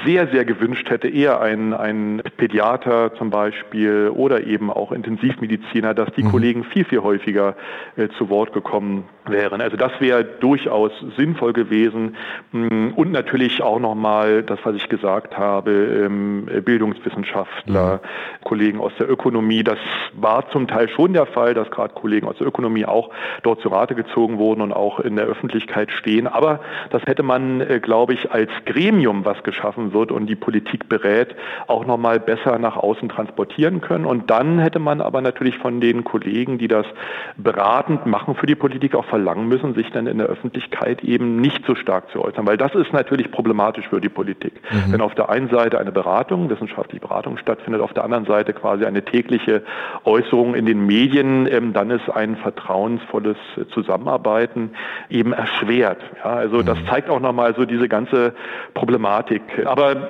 sehr, 0.04 0.28
sehr 0.28 0.44
gewünscht 0.44 0.90
hätte, 0.90 1.08
eher 1.08 1.40
ein, 1.40 1.72
ein 1.72 2.22
Pädiater 2.36 3.14
zum 3.14 3.30
Beispiel 3.30 4.10
oder 4.14 4.44
eben 4.46 4.70
auch 4.70 4.92
Intensivmediziner, 4.92 5.94
dass 5.94 6.10
die 6.16 6.24
mhm. 6.24 6.30
Kollegen 6.30 6.63
viel, 6.64 6.84
viel 6.84 7.00
häufiger 7.00 7.56
äh, 7.96 8.08
zu 8.18 8.28
Wort 8.28 8.52
gekommen 8.52 9.04
wären. 9.26 9.60
Also 9.60 9.76
das 9.76 9.92
wäre 10.00 10.24
durchaus 10.24 10.92
sinnvoll 11.16 11.52
gewesen. 11.52 12.16
Mm, 12.52 12.88
und 12.94 13.12
natürlich 13.12 13.62
auch 13.62 13.78
nochmal 13.78 14.42
das, 14.42 14.58
was 14.64 14.76
ich 14.76 14.88
gesagt 14.88 15.36
habe, 15.38 15.70
ähm, 15.72 16.46
Bildungswissenschaftler, 16.64 18.00
mhm. 18.02 18.44
Kollegen 18.44 18.80
aus 18.80 18.92
der 18.98 19.08
Ökonomie. 19.08 19.64
Das 19.64 19.78
war 20.12 20.48
zum 20.50 20.68
Teil 20.68 20.88
schon 20.88 21.12
der 21.12 21.26
Fall, 21.26 21.54
dass 21.54 21.70
gerade 21.70 21.94
Kollegen 21.94 22.26
aus 22.26 22.36
der 22.38 22.46
Ökonomie 22.46 22.84
auch 22.84 23.10
dort 23.42 23.60
zu 23.60 23.68
Rate 23.68 23.94
gezogen 23.94 24.38
wurden 24.38 24.60
und 24.60 24.72
auch 24.72 25.00
in 25.00 25.16
der 25.16 25.26
Öffentlichkeit 25.26 25.90
stehen. 25.90 26.26
Aber 26.26 26.60
das 26.90 27.02
hätte 27.06 27.22
man, 27.22 27.60
äh, 27.60 27.80
glaube 27.80 28.14
ich, 28.14 28.30
als 28.30 28.50
Gremium, 28.66 29.24
was 29.24 29.42
geschaffen 29.42 29.92
wird 29.92 30.12
und 30.12 30.26
die 30.26 30.36
Politik 30.36 30.88
berät, 30.88 31.34
auch 31.66 31.86
nochmal 31.86 32.20
besser 32.20 32.58
nach 32.58 32.76
außen 32.76 33.08
transportieren 33.08 33.80
können. 33.80 34.04
Und 34.04 34.30
dann 34.30 34.58
hätte 34.58 34.78
man 34.78 35.00
aber 35.00 35.20
natürlich 35.20 35.58
von 35.58 35.80
den 35.80 36.04
Kollegen, 36.04 36.58
die 36.58 36.68
das 36.68 36.86
beratend 37.36 38.06
machen 38.06 38.34
für 38.34 38.46
die 38.46 38.54
Politik, 38.54 38.94
auch 38.94 39.04
verlangen 39.14 39.46
müssen, 39.46 39.74
sich 39.74 39.88
dann 39.92 40.08
in 40.08 40.18
der 40.18 40.26
Öffentlichkeit 40.26 41.04
eben 41.04 41.36
nicht 41.36 41.64
so 41.66 41.76
stark 41.76 42.10
zu 42.10 42.20
äußern, 42.20 42.48
weil 42.48 42.56
das 42.56 42.74
ist 42.74 42.92
natürlich 42.92 43.30
problematisch 43.30 43.88
für 43.88 44.00
die 44.00 44.08
Politik. 44.08 44.54
Mhm. 44.72 44.92
Wenn 44.92 45.00
auf 45.00 45.14
der 45.14 45.28
einen 45.28 45.48
Seite 45.50 45.78
eine 45.78 45.92
Beratung, 45.92 46.50
wissenschaftliche 46.50 47.06
Beratung 47.06 47.36
stattfindet, 47.36 47.80
auf 47.80 47.92
der 47.92 48.02
anderen 48.02 48.24
Seite 48.24 48.52
quasi 48.52 48.84
eine 48.84 49.04
tägliche 49.04 49.62
Äußerung 50.02 50.56
in 50.56 50.66
den 50.66 50.84
Medien, 50.84 51.46
ähm, 51.46 51.72
dann 51.72 51.90
ist 51.90 52.10
ein 52.10 52.34
vertrauensvolles 52.34 53.36
Zusammenarbeiten 53.72 54.70
eben 55.08 55.32
erschwert. 55.32 56.02
Ja, 56.16 56.32
also 56.34 56.56
mhm. 56.56 56.66
das 56.66 56.78
zeigt 56.90 57.08
auch 57.08 57.20
nochmal 57.20 57.54
so 57.54 57.66
diese 57.66 57.88
ganze 57.88 58.34
Problematik. 58.74 59.42
Aber 59.64 60.08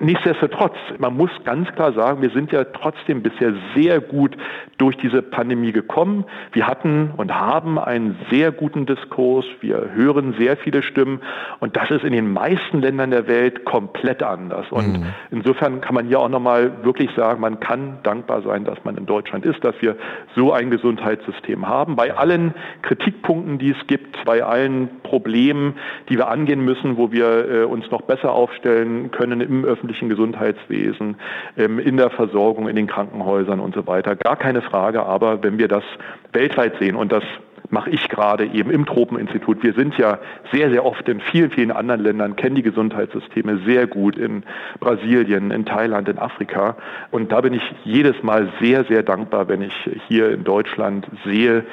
nichtsdestotrotz, 0.00 0.76
man 0.98 1.16
muss 1.16 1.30
ganz 1.44 1.70
klar 1.72 1.92
sagen, 1.92 2.22
wir 2.22 2.30
sind 2.30 2.52
ja 2.52 2.64
trotzdem 2.64 3.22
bisher 3.22 3.54
sehr 3.74 4.00
gut 4.00 4.36
durch 4.78 4.96
diese 4.96 5.22
Pandemie 5.22 5.72
gekommen. 5.72 6.24
Wir 6.52 6.66
hatten 6.66 7.12
und 7.16 7.34
haben 7.34 7.78
einen 7.78 8.16
sehr 8.30 8.52
guten 8.52 8.86
Diskurs. 8.86 9.44
Wir 9.60 9.90
hören 9.94 10.34
sehr 10.38 10.56
viele 10.56 10.82
Stimmen. 10.82 11.20
Und 11.60 11.76
das 11.76 11.90
ist 11.90 12.04
in 12.04 12.12
den 12.12 12.32
meisten 12.32 12.80
Ländern 12.80 13.10
der 13.10 13.28
Welt 13.28 13.64
komplett 13.64 14.22
anders. 14.22 14.70
Und 14.70 15.00
mhm. 15.00 15.06
insofern 15.30 15.80
kann 15.80 15.94
man 15.94 16.06
hier 16.06 16.20
auch 16.20 16.28
nochmal 16.28 16.84
wirklich 16.84 17.10
sagen, 17.16 17.40
man 17.40 17.60
kann 17.60 17.98
dankbar 18.02 18.42
sein, 18.42 18.64
dass 18.64 18.84
man 18.84 18.96
in 18.96 19.06
Deutschland 19.06 19.44
ist, 19.44 19.64
dass 19.64 19.74
wir 19.80 19.96
so 20.34 20.52
ein 20.52 20.70
Gesundheitssystem 20.70 21.68
haben. 21.68 21.96
Bei 21.96 22.16
allen 22.16 22.54
Kritikpunkten, 22.82 23.58
die 23.58 23.70
es 23.70 23.86
gibt, 23.86 24.24
bei 24.24 24.42
allen 24.42 24.88
Problemen, 25.02 25.74
die 26.08 26.16
wir 26.16 26.28
angehen 26.28 26.64
müssen, 26.64 26.96
wo 26.96 27.12
wir 27.12 27.48
äh, 27.48 27.64
uns 27.64 27.90
noch 27.90 28.02
besser 28.02 28.32
aufstellen 28.32 29.10
können 29.10 29.40
im 29.40 29.64
öffentlichen 29.74 30.08
Gesundheitswesen, 30.08 31.16
ähm, 31.56 31.78
in 31.78 31.96
der 31.96 32.10
Versorgung, 32.10 32.68
in 32.68 32.76
den 32.76 32.86
Krankenhäusern 32.86 33.60
und 33.60 33.74
so 33.74 33.86
weiter. 33.86 34.16
Gar 34.16 34.36
keine 34.36 34.62
Frage, 34.62 35.04
aber 35.04 35.42
wenn 35.42 35.58
wir 35.58 35.68
das 35.68 35.84
weltweit 36.32 36.78
sehen 36.78 36.96
und 36.96 37.12
das 37.12 37.24
mache 37.70 37.90
ich 37.90 38.08
gerade 38.08 38.46
eben 38.46 38.70
im 38.70 38.86
Tropeninstitut. 38.86 39.62
Wir 39.62 39.72
sind 39.72 39.96
ja 39.98 40.18
sehr, 40.52 40.70
sehr 40.70 40.84
oft 40.84 41.08
in 41.08 41.20
vielen, 41.20 41.50
vielen 41.50 41.70
anderen 41.70 42.02
Ländern, 42.02 42.36
kennen 42.36 42.54
die 42.54 42.62
Gesundheitssysteme 42.62 43.60
sehr 43.66 43.86
gut, 43.86 44.16
in 44.16 44.44
Brasilien, 44.80 45.50
in 45.50 45.64
Thailand, 45.64 46.08
in 46.08 46.18
Afrika. 46.18 46.76
Und 47.10 47.32
da 47.32 47.40
bin 47.40 47.54
ich 47.54 47.62
jedes 47.84 48.22
Mal 48.22 48.52
sehr, 48.60 48.84
sehr 48.84 49.02
dankbar, 49.02 49.48
wenn 49.48 49.62
ich 49.62 49.74
hier 50.08 50.30
in 50.30 50.44
Deutschland 50.44 51.06
sehe, 51.24 51.64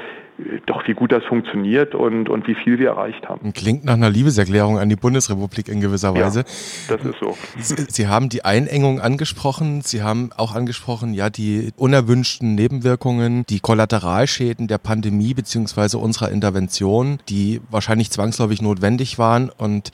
doch 0.65 0.87
wie 0.87 0.93
gut 0.93 1.11
das 1.11 1.23
funktioniert 1.25 1.95
und, 1.95 2.29
und 2.29 2.47
wie 2.47 2.55
viel 2.55 2.79
wir 2.79 2.89
erreicht 2.89 3.27
haben. 3.27 3.53
Klingt 3.53 3.85
nach 3.85 3.93
einer 3.93 4.09
Liebeserklärung 4.09 4.79
an 4.79 4.89
die 4.89 4.95
Bundesrepublik 4.95 5.67
in 5.67 5.81
gewisser 5.81 6.13
Weise. 6.15 6.39
Ja, 6.87 6.97
das 6.97 7.05
ist 7.05 7.19
so. 7.19 7.37
Sie, 7.57 7.75
Sie, 7.87 8.07
haben 8.07 8.29
die 8.29 8.45
Einengung 8.45 8.99
angesprochen. 8.99 9.81
Sie 9.81 10.03
haben 10.03 10.31
auch 10.35 10.55
angesprochen, 10.55 11.13
ja, 11.13 11.29
die 11.29 11.71
unerwünschten 11.77 12.55
Nebenwirkungen, 12.55 13.45
die 13.49 13.59
Kollateralschäden 13.59 14.67
der 14.67 14.77
Pandemie 14.77 15.33
beziehungsweise 15.33 15.97
unserer 15.97 16.31
Intervention, 16.31 17.19
die 17.29 17.61
wahrscheinlich 17.69 18.11
zwangsläufig 18.11 18.61
notwendig 18.61 19.17
waren 19.17 19.49
und 19.49 19.91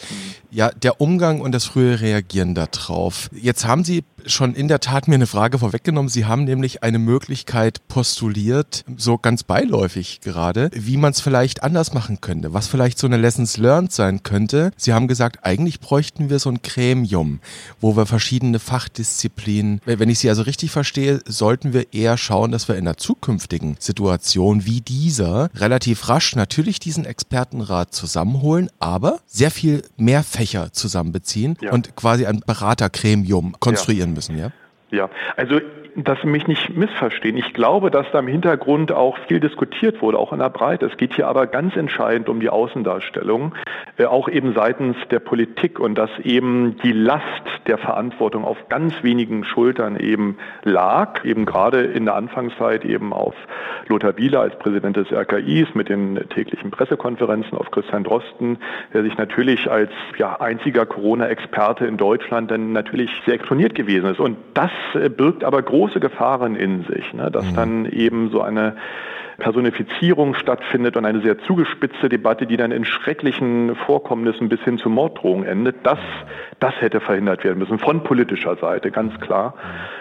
ja, 0.50 0.70
der 0.70 1.02
Umgang 1.02 1.42
und 1.42 1.54
das 1.54 1.66
frühe 1.66 2.00
Reagieren 2.00 2.56
darauf. 2.56 3.30
Jetzt 3.34 3.68
haben 3.68 3.84
Sie 3.84 4.04
schon 4.28 4.56
in 4.56 4.68
der 4.68 4.80
Tat 4.80 5.08
mir 5.08 5.16
eine 5.16 5.28
Frage 5.28 5.60
vorweggenommen. 5.60 6.10
Sie 6.10 6.26
haben 6.26 6.44
nämlich 6.44 6.84
eine 6.84 7.00
Möglichkeit 7.00 7.88
postuliert, 7.88 8.84
so 8.96 9.18
ganz 9.18 9.44
beiläufig 9.44 10.22
gerade, 10.22 10.70
wie 10.74 10.98
man 10.98 11.12
es 11.12 11.22
vielleicht 11.22 11.64
anders 11.64 11.94
machen 11.94 12.22
könnte, 12.22 12.54
was 12.54 12.68
vielleicht 12.68 13.00
so 13.00 13.08
eine 13.08 13.18
Lessons 13.18 13.58
learned 13.58 13.92
sein 13.92 14.24
könnte. 14.24 14.72
Sie 14.78 14.94
haben 14.94 15.08
gesagt, 15.08 15.40
eigentlich 15.44 15.80
bräuchten 15.80 16.30
wir 16.30 16.40
so 16.40 16.50
ein 16.50 16.62
Gremium, 16.62 17.40
wo 17.80 17.96
wir 17.96 18.06
verschiedene 18.06 18.60
Fachdisziplinen, 18.60 19.82
wenn 19.86 20.10
ich 20.10 20.20
Sie 20.20 20.30
also 20.30 20.44
richtig 20.44 20.72
verstehe, 20.72 21.22
sollten 21.26 21.74
wir 21.74 21.94
eher 21.94 22.18
schauen, 22.18 22.52
dass 22.52 22.68
wir 22.68 22.76
in 22.76 22.88
einer 22.88 22.98
zukünftigen 22.98 23.78
Situation 23.80 24.66
wie 24.66 24.82
dieser 24.82 25.50
relativ 25.56 26.10
rasch 26.10 26.36
natürlich 26.36 26.80
diesen 26.80 27.06
Expertenrat 27.06 27.94
zusammenholen, 27.94 28.70
aber 28.80 29.20
sehr 29.26 29.52
viel 29.52 29.84
mehr 29.98 30.24
Fächer 30.24 30.74
zusammenbeziehen 30.74 31.58
ja. 31.62 31.72
und 31.72 31.96
quasi 31.96 32.26
ein 32.26 32.42
Beratergremium 32.46 33.56
konstruieren 33.60 34.12
ja. 34.12 34.16
Müssen, 34.18 34.38
ja? 34.38 34.52
Ja, 34.90 35.10
also 35.36 35.60
dass 35.96 36.22
Sie 36.22 36.28
mich 36.28 36.48
nicht 36.48 36.70
missverstehen. 36.78 37.38
Ich 37.38 37.54
glaube, 37.54 37.90
dass 37.90 38.06
da 38.12 38.20
im 38.20 38.28
Hintergrund 38.28 38.92
auch 38.92 39.18
viel 39.28 39.40
diskutiert 39.40 40.02
wurde, 40.02 40.20
auch 40.20 40.32
in 40.32 40.40
der 40.40 40.50
Breite. 40.50 40.86
Es 40.86 40.96
geht 40.96 41.16
hier 41.16 41.28
aber 41.28 41.48
ganz 41.48 41.76
entscheidend 41.76 42.30
um 42.30 42.40
die 42.40 42.50
Außendarstellung, 42.50 43.56
äh, 43.98 44.06
auch 44.06 44.30
eben 44.30 44.54
seitens 44.54 44.96
der 45.10 45.20
Politik 45.20 45.80
und 45.80 45.96
dass 45.96 46.12
eben 46.20 46.78
die 46.84 46.92
Last 46.92 47.24
der 47.68 47.78
Verantwortung 47.78 48.46
auf 48.46 48.70
ganz 48.70 48.94
wenigen 49.04 49.44
Schultern 49.44 49.98
eben 49.98 50.38
lag, 50.64 51.24
eben 51.26 51.46
gerade 51.46 51.82
in 51.82 52.06
der 52.06 52.16
Anfangszeit 52.16 52.86
eben 52.86 53.14
auf 53.14 53.36
Lothar 53.88 54.18
Wieler 54.18 54.42
als 54.42 54.58
Präsident 54.58 54.98
des 54.98 55.12
RKIs 55.12 55.74
mit 55.74 55.90
den 55.90 56.20
täglichen 56.30 56.72
Pressekonferenzen, 56.72 57.58
auf 57.58 57.72
Christian 57.72 58.04
Drosten, 58.04 58.58
der 58.94 59.04
sich 59.04 59.18
natürlich 59.18 59.70
als 59.70 59.92
ja, 60.18 60.40
einziger 60.40 60.86
Corona-Experte 60.86 61.86
in 61.86 61.98
Deutschland 61.98 62.52
dann 62.52 62.74
natürlich 62.74 63.12
sehr 63.26 63.36
exponiert 63.36 63.76
gewesen 63.76 64.10
ist. 64.10 64.20
Und 64.20 64.38
das 64.54 64.72
äh, 64.94 65.10
birgt 65.10 65.44
aber 65.44 65.62
große 65.62 66.00
Gefahren 66.00 66.56
in 66.56 66.84
sich, 66.84 67.14
ne? 67.14 67.30
dass 67.32 67.46
mhm. 67.46 67.56
dann 67.56 67.86
eben 67.86 68.30
so 68.30 68.42
eine 68.42 68.76
Personifizierung 69.38 70.34
stattfindet 70.34 70.98
und 70.98 71.06
eine 71.06 71.22
sehr 71.22 71.40
zugespitzte 71.40 72.10
Debatte, 72.10 72.48
die 72.48 72.58
dann 72.58 72.72
in 72.72 72.86
schrecklichen 72.86 73.76
Vorkommnissen 73.76 74.50
bis 74.50 74.60
hin 74.62 74.78
zu 74.78 74.90
Morddrohungen 74.90 75.46
endet, 75.48 75.78
das, 75.84 76.00
das 76.60 76.74
hätte 76.80 77.00
verhindert 77.00 77.44
werden 77.44 77.60
müssen, 77.60 77.78
von 77.80 78.04
politischer 78.04 78.56
Seite, 78.58 78.92
ganz 78.92 79.20
klar. 79.20 79.54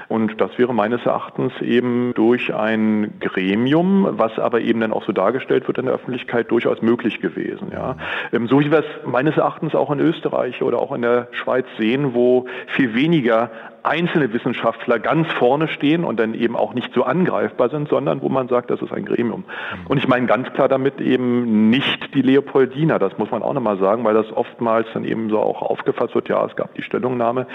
Und 0.09 0.41
das 0.41 0.57
wäre 0.59 0.73
meines 0.73 1.05
Erachtens 1.05 1.53
eben 1.61 2.13
durch 2.15 2.55
ein 2.55 3.19
Gremium, 3.21 4.07
was 4.13 4.39
aber 4.39 4.61
eben 4.61 4.81
dann 4.81 4.93
auch 4.93 5.05
so 5.05 5.13
dargestellt 5.13 5.67
wird 5.67 5.79
in 5.79 5.87
der 5.87 5.95
Öffentlichkeit, 5.95 6.51
durchaus 6.51 6.81
möglich 6.83 7.21
gewesen. 7.21 7.73
Ja. 7.73 7.97
Ähm, 8.33 8.47
so 8.49 8.61
wie 8.61 8.71
wir 8.71 8.81
es 8.81 9.07
meines 9.07 9.37
Erachtens 9.37 9.75
auch 9.75 9.91
in 9.91 10.01
Österreich 10.01 10.63
oder 10.63 10.79
auch 10.79 10.93
in 10.93 11.03
der 11.03 11.29
Schweiz 11.33 11.67
sehen, 11.79 12.15
wo 12.15 12.47
viel 12.69 12.95
weniger 12.95 13.51
einzelne 13.87 14.33
Wissenschaftler 14.33 14.99
ganz 14.99 15.33
vorne 15.35 15.69
stehen 15.69 16.05
und 16.05 16.19
dann 16.19 16.35
eben 16.35 16.57
auch 16.57 16.75
nicht 16.75 16.93
so 16.93 17.05
angreifbar 17.05 17.71
sind, 17.71 17.89
sondern 17.89 18.21
wo 18.21 18.29
man 18.29 18.49
sagt, 18.49 18.71
das 18.71 18.83
ist 18.83 18.93
ein 18.93 19.05
Gremium. 19.05 19.41
Mhm. 19.41 19.87
Und 19.87 19.99
ich 19.99 20.09
meine 20.09 20.27
ganz 20.27 20.53
klar 20.53 20.69
damit 20.69 21.01
eben 21.01 21.71
nicht 21.71 22.15
die 22.15 22.23
Leopoldina, 22.23 22.99
das 22.99 23.17
muss 23.17 23.31
man 23.31 23.43
auch 23.43 23.53
nochmal 23.53 23.79
sagen, 23.79 24.05
weil 24.05 24.15
das 24.15 24.31
oftmals 24.33 24.89
dann 24.93 25.05
eben 25.05 25.31
so 25.31 25.39
auch 25.39 25.63
aufgefasst 25.63 26.15
wird, 26.15 26.29
ja, 26.29 26.45
es 26.45 26.57
gab 26.57 26.75
die 26.75 26.83
Stellungnahme. 26.83 27.47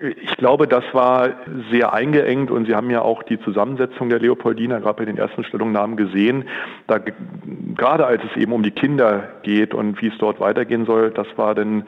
Ich 0.00 0.36
glaube, 0.36 0.68
das 0.68 0.84
war 0.92 1.30
sehr 1.70 1.94
eingeengt 1.94 2.50
und 2.50 2.66
Sie 2.66 2.74
haben 2.74 2.90
ja 2.90 3.00
auch 3.00 3.22
die 3.22 3.40
Zusammensetzung 3.40 4.10
der 4.10 4.18
Leopoldina 4.18 4.78
gerade 4.78 4.98
bei 4.98 5.04
den 5.06 5.16
ersten 5.16 5.42
Stellungnahmen 5.44 5.96
gesehen. 5.96 6.44
Da, 6.86 6.98
gerade 7.74 8.06
als 8.06 8.22
es 8.22 8.36
eben 8.40 8.52
um 8.52 8.62
die 8.62 8.72
Kinder 8.72 9.28
geht 9.42 9.72
und 9.72 10.02
wie 10.02 10.08
es 10.08 10.18
dort 10.18 10.38
weitergehen 10.38 10.84
soll, 10.84 11.12
das 11.12 11.26
war 11.36 11.54
dann 11.54 11.84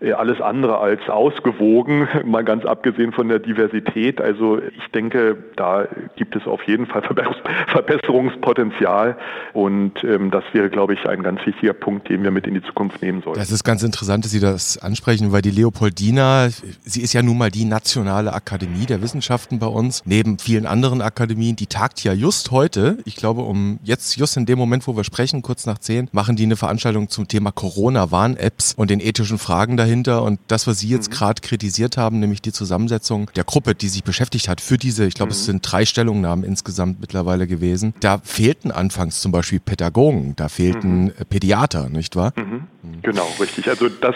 äh, 0.00 0.12
alles 0.12 0.40
andere 0.40 0.78
als 0.78 1.00
ausgewogen, 1.08 2.08
mal 2.24 2.44
ganz 2.44 2.64
abgesehen 2.64 3.12
von 3.12 3.28
der 3.28 3.38
Diversität. 3.40 4.20
Also 4.20 4.58
ich 4.58 4.90
denke, 4.92 5.36
da 5.56 5.86
gibt 6.16 6.36
es 6.36 6.46
auf 6.46 6.62
jeden 6.64 6.86
Fall 6.86 7.02
Verbesserungspotenzial 7.68 9.18
und 9.52 10.02
ähm, 10.02 10.30
das 10.30 10.44
wäre, 10.52 10.70
glaube 10.70 10.94
ich, 10.94 11.06
ein 11.06 11.22
ganz 11.22 11.44
wichtiger 11.44 11.74
Punkt, 11.74 12.08
den 12.08 12.22
wir 12.22 12.30
mit 12.30 12.46
in 12.46 12.54
die 12.54 12.62
Zukunft 12.62 13.02
nehmen 13.02 13.22
sollten. 13.22 13.38
Das 13.38 13.50
ist 13.50 13.64
ganz 13.64 13.82
interessant, 13.82 14.24
dass 14.24 14.32
Sie 14.32 14.40
das 14.40 14.78
ansprechen, 14.78 15.32
weil 15.32 15.42
die 15.42 15.50
Leopoldina, 15.50 16.48
sie 16.48 17.02
ist 17.02 17.12
ja 17.12 17.22
nun 17.22 17.33
mal 17.38 17.50
die 17.50 17.64
nationale 17.64 18.32
Akademie 18.32 18.86
der 18.86 19.02
Wissenschaften 19.02 19.58
bei 19.58 19.66
uns, 19.66 20.02
neben 20.04 20.38
vielen 20.38 20.66
anderen 20.66 21.02
Akademien, 21.02 21.56
die 21.56 21.66
tagt 21.66 22.02
ja 22.04 22.12
just 22.12 22.50
heute, 22.50 22.98
ich 23.04 23.16
glaube 23.16 23.42
um 23.42 23.78
jetzt, 23.82 24.16
just 24.16 24.36
in 24.36 24.46
dem 24.46 24.58
Moment, 24.58 24.86
wo 24.86 24.96
wir 24.96 25.04
sprechen, 25.04 25.42
kurz 25.42 25.66
nach 25.66 25.78
zehn, 25.78 26.08
machen 26.12 26.36
die 26.36 26.44
eine 26.44 26.56
Veranstaltung 26.56 27.08
zum 27.08 27.28
Thema 27.28 27.52
Corona-Warn-Apps 27.52 28.74
und 28.74 28.90
den 28.90 29.00
ethischen 29.00 29.38
Fragen 29.38 29.76
dahinter 29.76 30.22
und 30.22 30.40
das, 30.48 30.66
was 30.66 30.78
Sie 30.78 30.88
jetzt 30.88 31.10
mhm. 31.10 31.14
gerade 31.14 31.40
kritisiert 31.40 31.96
haben, 31.96 32.20
nämlich 32.20 32.42
die 32.42 32.52
Zusammensetzung 32.52 33.30
der 33.36 33.44
Gruppe, 33.44 33.74
die 33.74 33.88
sich 33.88 34.04
beschäftigt 34.04 34.48
hat 34.48 34.60
für 34.60 34.78
diese, 34.78 35.06
ich 35.06 35.14
glaube, 35.14 35.30
mhm. 35.30 35.36
es 35.36 35.44
sind 35.44 35.60
drei 35.62 35.84
Stellungnahmen 35.84 36.44
insgesamt 36.44 37.00
mittlerweile 37.00 37.46
gewesen, 37.46 37.94
da 38.00 38.18
fehlten 38.22 38.70
anfangs 38.70 39.20
zum 39.20 39.32
Beispiel 39.32 39.60
Pädagogen, 39.60 40.34
da 40.36 40.48
fehlten 40.48 41.04
mhm. 41.04 41.12
Pädiater, 41.28 41.88
nicht 41.88 42.16
wahr? 42.16 42.32
Mhm. 42.36 42.68
mhm. 42.82 43.02
Genau, 43.02 43.26
richtig. 43.40 43.68
Also 43.68 43.88
das 43.88 44.14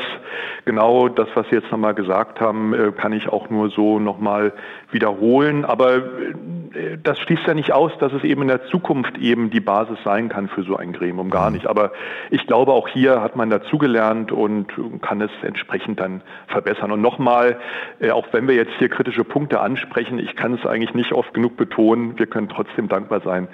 genau 0.68 1.08
das, 1.08 1.28
was 1.34 1.46
Sie 1.48 1.56
jetzt 1.56 1.70
nochmal 1.70 1.94
gesagt 1.94 2.40
haben, 2.40 2.74
äh, 2.74 2.92
kann 3.08 3.16
ich 3.16 3.30
auch 3.30 3.48
nur 3.48 3.70
so 3.70 3.98
nochmal 3.98 4.52
wiederholen. 4.90 5.64
Aber 5.64 5.96
äh, 5.96 6.98
das 7.02 7.18
schließt 7.20 7.46
ja 7.46 7.54
nicht 7.54 7.72
aus, 7.72 7.90
dass 8.00 8.12
es 8.12 8.22
eben 8.22 8.42
in 8.42 8.48
der 8.48 8.66
Zukunft 8.66 9.16
eben 9.16 9.48
die 9.48 9.60
Basis 9.60 9.96
sein 10.04 10.28
kann 10.28 10.48
für 10.48 10.62
so 10.62 10.76
ein 10.76 10.92
Gremium, 10.92 11.30
gar 11.30 11.48
mhm. 11.48 11.56
nicht. 11.56 11.66
Aber 11.66 11.92
ich 12.28 12.46
glaube, 12.46 12.72
auch 12.72 12.86
hier 12.86 13.22
hat 13.22 13.34
man 13.34 13.48
dazugelernt 13.48 14.30
und 14.30 14.66
kann 15.00 15.22
es 15.22 15.30
entsprechend 15.40 16.00
dann 16.00 16.20
verbessern. 16.48 16.92
Und 16.92 17.00
nochmal, 17.00 17.56
äh, 17.98 18.10
auch 18.10 18.26
wenn 18.32 18.46
wir 18.46 18.54
jetzt 18.54 18.72
hier 18.78 18.90
kritische 18.90 19.24
Punkte 19.24 19.60
ansprechen, 19.60 20.18
ich 20.18 20.36
kann 20.36 20.52
es 20.52 20.66
eigentlich 20.66 20.92
nicht 20.92 21.12
oft 21.12 21.32
genug 21.32 21.56
betonen, 21.56 22.18
wir 22.18 22.26
können 22.26 22.50
trotzdem 22.50 22.88
dankbar 22.88 23.22
sein, 23.22 23.48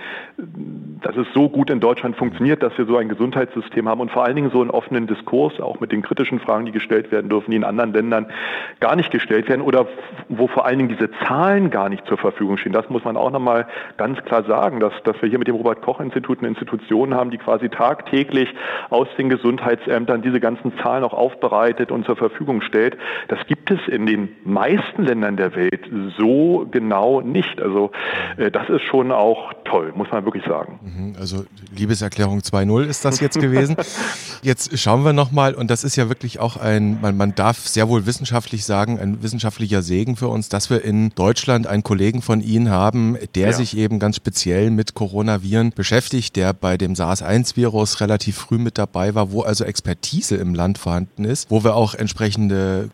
dass 1.01 1.17
es 1.17 1.29
so 1.33 1.49
gut 1.49 1.71
in 1.71 1.79
Deutschland 1.79 2.17
funktioniert, 2.17 2.61
dass 2.61 2.77
wir 2.77 2.87
so 2.87 2.97
ein 2.97 3.09
Gesundheitssystem 3.09 3.89
haben 3.89 4.01
und 4.01 4.11
vor 4.11 4.25
allen 4.25 4.35
Dingen 4.35 4.51
so 4.51 4.63
einen 4.63 4.71
offenen 4.71 5.07
Diskurs, 5.07 5.61
auch 5.61 5.79
mit 5.79 5.93
den 5.93 6.03
kritischen 6.03 6.41
Fragen, 6.41 6.67
die 6.67 6.73
gestellt 6.73 7.05
gestellt 7.05 7.13
werden 7.13 7.29
dürfen, 7.29 7.51
die 7.51 7.57
in 7.57 7.65
anderen 7.65 7.93
Ländern 7.93 8.27
gar 8.81 8.97
nicht 8.97 9.13
gestellt 9.45 9.49
werden 9.49 9.63
oder 9.63 9.87
wo 10.29 10.47
vor 10.49 10.67
allen 10.67 10.79
Dingen 10.79 10.89
diese 10.89 11.11
Zahlen 11.27 11.71
gar 11.71 11.89
nicht 11.89 12.07
zur 12.07 12.19
Verfügung 12.19 12.57
stehen. 12.57 12.73
Das 12.73 12.89
muss 12.89 13.05
man 13.05 13.17
auch 13.17 13.31
nochmal 13.31 13.67
ganz 13.97 14.23
klar 14.25 14.45
sagen, 14.45 14.81
dass, 14.81 14.93
dass 15.05 15.21
wir 15.21 15.29
hier 15.29 15.39
mit 15.39 15.49
dem 15.49 15.55
Robert-Koch-Institut 15.57 16.39
eine 16.39 16.49
Institution 16.49 17.15
haben, 17.15 17.31
die 17.31 17.39
quasi 17.39 17.69
tagtäglich 17.69 18.49
aus 18.91 19.09
den 19.19 19.29
Gesundheitsämtern 19.29 20.23
diese 20.23 20.41
ganzen 20.41 20.73
Zahlen 20.79 21.05
auch 21.05 21.13
aufbereitet 21.13 21.91
und 21.91 22.07
zur 22.07 22.17
Verfügung 22.17 22.63
stellt. 22.63 22.97
Das 23.29 23.39
gibt 23.47 23.54
gibt 23.65 23.81
es 23.81 23.89
in 23.89 24.07
den 24.07 24.29
meisten 24.45 25.05
Ländern 25.05 25.37
der 25.37 25.55
Welt 25.55 25.89
so 26.19 26.67
genau 26.71 27.21
nicht. 27.21 27.61
Also 27.61 27.91
äh, 28.37 28.51
das 28.51 28.69
ist 28.69 28.83
schon 28.83 29.11
auch 29.11 29.53
toll, 29.65 29.93
muss 29.97 30.11
man 30.11 30.25
wirklich 30.25 30.45
sagen. 30.45 30.81
Mhm, 30.83 31.17
also 31.19 31.45
Liebeserklärung 31.75 32.41
2.0 32.41 32.85
ist 32.85 33.05
das 33.05 33.21
jetzt 33.21 33.41
gewesen. 33.41 33.77
jetzt 34.43 34.79
schauen 34.79 35.05
wir 35.05 35.13
nochmal, 35.13 35.55
und 35.55 35.71
das 35.71 35.85
ist 35.85 35.97
ja 35.97 36.09
wirklich 36.09 36.41
auch 36.41 36.57
ein, 36.57 37.01
man, 37.01 37.17
man 37.17 37.35
darf 37.35 37.59
sehr 37.59 37.89
wohl 37.89 38.07
wissenschaftlich 38.07 38.65
sagen, 38.65 38.99
ein 38.99 39.23
wissenschaftlicher 39.23 39.83
Segen 39.83 40.17
für 40.17 40.29
uns, 40.29 40.49
dass 40.49 40.69
wir 40.69 40.85
in 40.85 41.11
Deutschland 41.15 41.67
einen 41.67 41.83
Kollegen 41.83 42.23
von 42.23 42.41
Ihnen 42.41 42.71
haben, 42.71 43.17
der 43.35 43.49
ja. 43.49 43.53
sich 43.53 43.77
eben 43.77 43.99
ganz 43.99 44.17
speziell 44.17 44.71
mit 44.71 44.95
Coronaviren 44.95 45.71
beschäftigt, 45.71 46.37
der 46.37 46.53
bei 46.53 46.77
dem 46.77 46.95
SARS-1-Virus 46.95 48.01
relativ 48.01 48.37
früh 48.37 48.59
mit 48.59 48.79
dabei 48.79 49.15
war, 49.15 49.33
wo 49.33 49.43
also 49.43 49.65
Expertise 49.65 50.37
im 50.37 50.55
Land 50.55 50.79
vorhanden 50.79 51.25
ist, 51.25 51.51
wo 51.51 51.65
wir 51.65 51.75
auch 51.75 51.95
entsprechende 51.95 52.91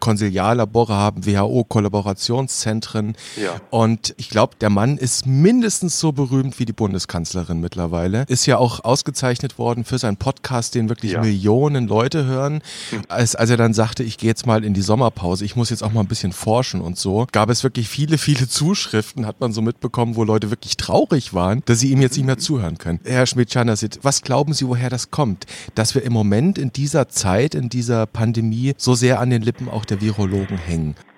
Konsiliarlabore 0.61 0.95
haben, 0.95 1.27
WHO-Kollaborationszentren. 1.27 3.17
Ja. 3.41 3.61
Und 3.71 4.15
ich 4.17 4.29
glaube, 4.31 4.55
der 4.61 4.71
Mann 4.71 4.99
ist 4.99 5.27
mindestens 5.27 5.99
so 5.99 6.13
berühmt 6.13 6.59
wie 6.59 6.65
die 6.65 6.73
Bundeskanzlerin 6.73 7.61
mittlerweile. 7.61 8.25
Ist 8.29 8.47
ja 8.47 8.59
auch 8.59 8.85
ausgezeichnet 8.85 9.59
worden 9.59 9.85
für 9.85 9.99
seinen 9.99 10.17
Podcast, 10.17 10.75
den 10.75 10.89
wirklich 10.89 11.13
ja. 11.13 11.21
Millionen 11.21 11.87
Leute 11.87 12.25
hören. 12.25 12.63
Hm. 12.91 13.03
Als, 13.09 13.35
als 13.35 13.51
er 13.51 13.57
dann 13.57 13.75
sagte, 13.75 14.03
ich 14.03 14.19
gehe 14.19 14.29
jetzt 14.29 14.47
mal 14.47 14.65
in 14.65 14.75
die 14.75 14.83
Sommerpause, 14.83 15.45
ich 15.45 15.57
muss 15.57 15.71
jetzt 15.71 15.83
auch 15.83 15.93
mal 15.93 16.01
ein 16.01 16.09
bisschen 16.09 16.33
forschen 16.33 16.81
und 16.81 16.99
so, 16.99 17.27
gab 17.33 17.51
es 17.51 17.63
wirklich 17.63 17.89
viele, 17.89 18.19
viele 18.19 18.49
Zuschriften, 18.49 19.27
hat 19.27 19.41
man 19.41 19.53
so 19.53 19.63
mitbekommen, 19.63 20.17
wo 20.17 20.25
Leute 20.25 20.51
wirklich 20.51 20.77
traurig 20.77 21.35
waren, 21.35 21.63
dass 21.67 21.81
sie 21.81 21.91
ihm 21.91 22.01
jetzt 22.01 22.17
nicht 22.17 22.27
mehr 22.27 22.39
zuhören 22.39 22.79
können. 22.79 23.01
Herr 23.05 23.27
Schmidt-Chanasit, 23.27 24.01
was 24.03 24.23
glauben 24.23 24.53
Sie, 24.53 24.67
woher 24.67 24.91
das 24.91 25.11
kommt, 25.11 25.47
dass 25.75 25.95
wir 25.95 26.03
im 26.03 26.13
Moment 26.13 26.59
in 26.59 26.73
dieser 26.73 27.09
Zeit, 27.09 27.55
in 27.55 27.69
dieser 27.69 28.07
Pandemie 28.07 28.75
so 28.77 28.95
sehr 28.95 29.21
an 29.21 29.31
den 29.31 29.43
Lippen 29.43 29.69
auch 29.69 29.85
der 29.85 30.01
Virologen 30.01 30.50
Kragen 30.51 30.59
hängen. 30.59 31.10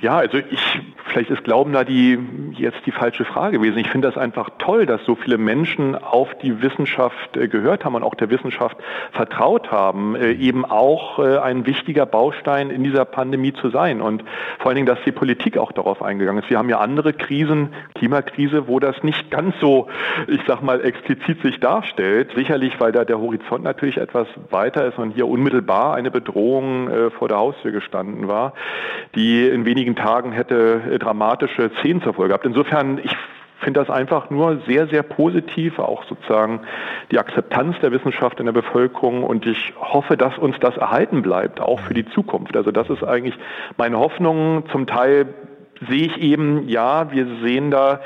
Ja, 0.00 0.18
also 0.18 0.38
ich 0.38 0.80
Vielleicht 1.08 1.30
ist 1.30 1.44
Glauben 1.44 1.72
da 1.72 1.84
die, 1.84 2.18
jetzt 2.52 2.84
die 2.84 2.92
falsche 2.92 3.24
Frage 3.24 3.58
gewesen. 3.58 3.78
Ich 3.78 3.88
finde 3.88 4.08
das 4.08 4.18
einfach 4.18 4.50
toll, 4.58 4.84
dass 4.84 5.04
so 5.04 5.14
viele 5.14 5.38
Menschen 5.38 5.94
auf 5.94 6.34
die 6.42 6.62
Wissenschaft 6.62 7.36
äh, 7.36 7.48
gehört 7.48 7.84
haben 7.84 7.94
und 7.94 8.02
auch 8.02 8.14
der 8.14 8.30
Wissenschaft 8.30 8.76
vertraut 9.12 9.70
haben, 9.70 10.14
äh, 10.14 10.32
eben 10.32 10.64
auch 10.66 11.18
äh, 11.18 11.38
ein 11.38 11.66
wichtiger 11.66 12.04
Baustein 12.04 12.70
in 12.70 12.84
dieser 12.84 13.06
Pandemie 13.06 13.54
zu 13.54 13.70
sein. 13.70 14.02
Und 14.02 14.22
vor 14.58 14.68
allen 14.68 14.76
Dingen, 14.76 14.86
dass 14.86 14.98
die 15.06 15.12
Politik 15.12 15.56
auch 15.56 15.72
darauf 15.72 16.02
eingegangen 16.02 16.42
ist. 16.42 16.50
Wir 16.50 16.58
haben 16.58 16.68
ja 16.68 16.78
andere 16.78 17.14
Krisen, 17.14 17.70
Klimakrise, 17.94 18.68
wo 18.68 18.78
das 18.78 19.02
nicht 19.02 19.30
ganz 19.30 19.54
so, 19.60 19.88
ich 20.26 20.40
sag 20.46 20.62
mal, 20.62 20.84
explizit 20.84 21.40
sich 21.42 21.58
darstellt. 21.58 22.32
Sicherlich, 22.36 22.78
weil 22.80 22.92
da 22.92 23.04
der 23.04 23.18
Horizont 23.18 23.64
natürlich 23.64 23.96
etwas 23.96 24.28
weiter 24.50 24.86
ist 24.86 24.98
und 24.98 25.12
hier 25.12 25.26
unmittelbar 25.26 25.94
eine 25.94 26.10
Bedrohung 26.10 26.90
vor 27.18 27.28
der 27.28 27.38
Haustür 27.38 27.72
gestanden 27.72 28.28
war, 28.28 28.52
die 29.14 29.48
in 29.48 29.64
wenigen 29.64 29.87
Tagen 29.96 30.32
hätte 30.32 30.98
dramatische 30.98 31.70
Szenen 31.78 32.02
zur 32.02 32.14
Folge 32.14 32.28
gehabt. 32.28 32.46
Insofern, 32.46 32.98
ich 32.98 33.16
finde 33.60 33.80
das 33.80 33.90
einfach 33.90 34.30
nur 34.30 34.60
sehr, 34.66 34.86
sehr 34.88 35.02
positiv, 35.02 35.78
auch 35.78 36.04
sozusagen 36.04 36.60
die 37.10 37.18
Akzeptanz 37.18 37.76
der 37.80 37.92
Wissenschaft 37.92 38.38
in 38.40 38.46
der 38.46 38.52
Bevölkerung 38.52 39.24
und 39.24 39.46
ich 39.46 39.74
hoffe, 39.80 40.16
dass 40.16 40.38
uns 40.38 40.56
das 40.60 40.76
erhalten 40.76 41.22
bleibt, 41.22 41.60
auch 41.60 41.80
für 41.80 41.94
die 41.94 42.06
Zukunft. 42.06 42.56
Also 42.56 42.70
das 42.70 42.88
ist 42.88 43.02
eigentlich 43.02 43.36
meine 43.76 43.98
Hoffnung. 43.98 44.64
Zum 44.70 44.86
Teil 44.86 45.26
sehe 45.88 46.06
ich 46.06 46.16
eben, 46.18 46.68
ja, 46.68 47.10
wir 47.12 47.26
sehen 47.42 47.70
da 47.70 48.00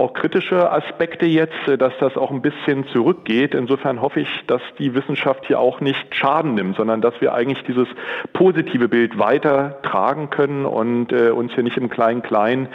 auch 0.00 0.14
kritische 0.14 0.70
Aspekte 0.72 1.26
jetzt, 1.26 1.68
äh, 1.68 1.76
dass 1.76 1.92
das 2.00 2.16
auch 2.16 2.30
ein 2.30 2.42
bisschen 2.42 2.86
zurückgeht. 2.88 3.54
Insofern 3.54 4.00
hoffe 4.00 4.20
ich, 4.20 4.28
dass 4.46 4.62
die 4.78 4.94
Wissenschaft 4.94 5.46
hier 5.46 5.60
auch 5.60 5.80
nicht 5.80 6.14
Schaden 6.14 6.54
nimmt, 6.54 6.76
sondern 6.76 7.00
dass 7.00 7.20
wir 7.20 7.34
eigentlich 7.34 7.62
dieses 7.64 7.88
positive 8.32 8.88
Bild 8.88 9.18
weiter 9.18 9.78
tragen 9.82 10.30
können 10.30 10.64
und 10.64 11.12
äh, 11.12 11.30
uns 11.30 11.52
hier 11.52 11.62
nicht 11.62 11.76
im 11.76 11.90
Klein-Klein 11.90 12.68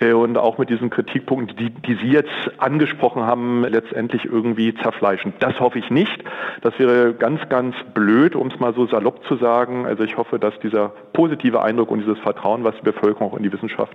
äh, 0.00 0.12
und 0.12 0.38
auch 0.38 0.58
mit 0.58 0.70
diesen 0.70 0.90
Kritikpunkten, 0.90 1.56
die, 1.56 1.70
die 1.70 1.94
Sie 1.96 2.12
jetzt 2.12 2.30
angesprochen 2.58 3.22
haben, 3.24 3.64
letztendlich 3.64 4.24
irgendwie 4.24 4.74
zerfleischen. 4.74 5.34
Das 5.40 5.58
hoffe 5.60 5.78
ich 5.78 5.90
nicht. 5.90 6.22
Das 6.62 6.78
wäre 6.78 7.14
ganz, 7.14 7.40
ganz 7.48 7.74
blöd, 7.94 8.36
um 8.36 8.48
es 8.48 8.60
mal 8.60 8.74
so 8.74 8.86
salopp 8.86 9.24
zu 9.24 9.36
sagen. 9.36 9.86
Also 9.86 10.04
ich 10.04 10.16
hoffe, 10.16 10.38
dass 10.38 10.58
dieser 10.60 10.90
positive 11.12 11.62
Eindruck 11.62 11.90
und 11.90 12.00
dieses 12.00 12.18
Vertrauen, 12.20 12.64
was 12.64 12.76
die 12.76 12.82
Bevölkerung 12.82 13.32
auch 13.32 13.36
in 13.36 13.42
die 13.42 13.52
Wissenschaft 13.52 13.87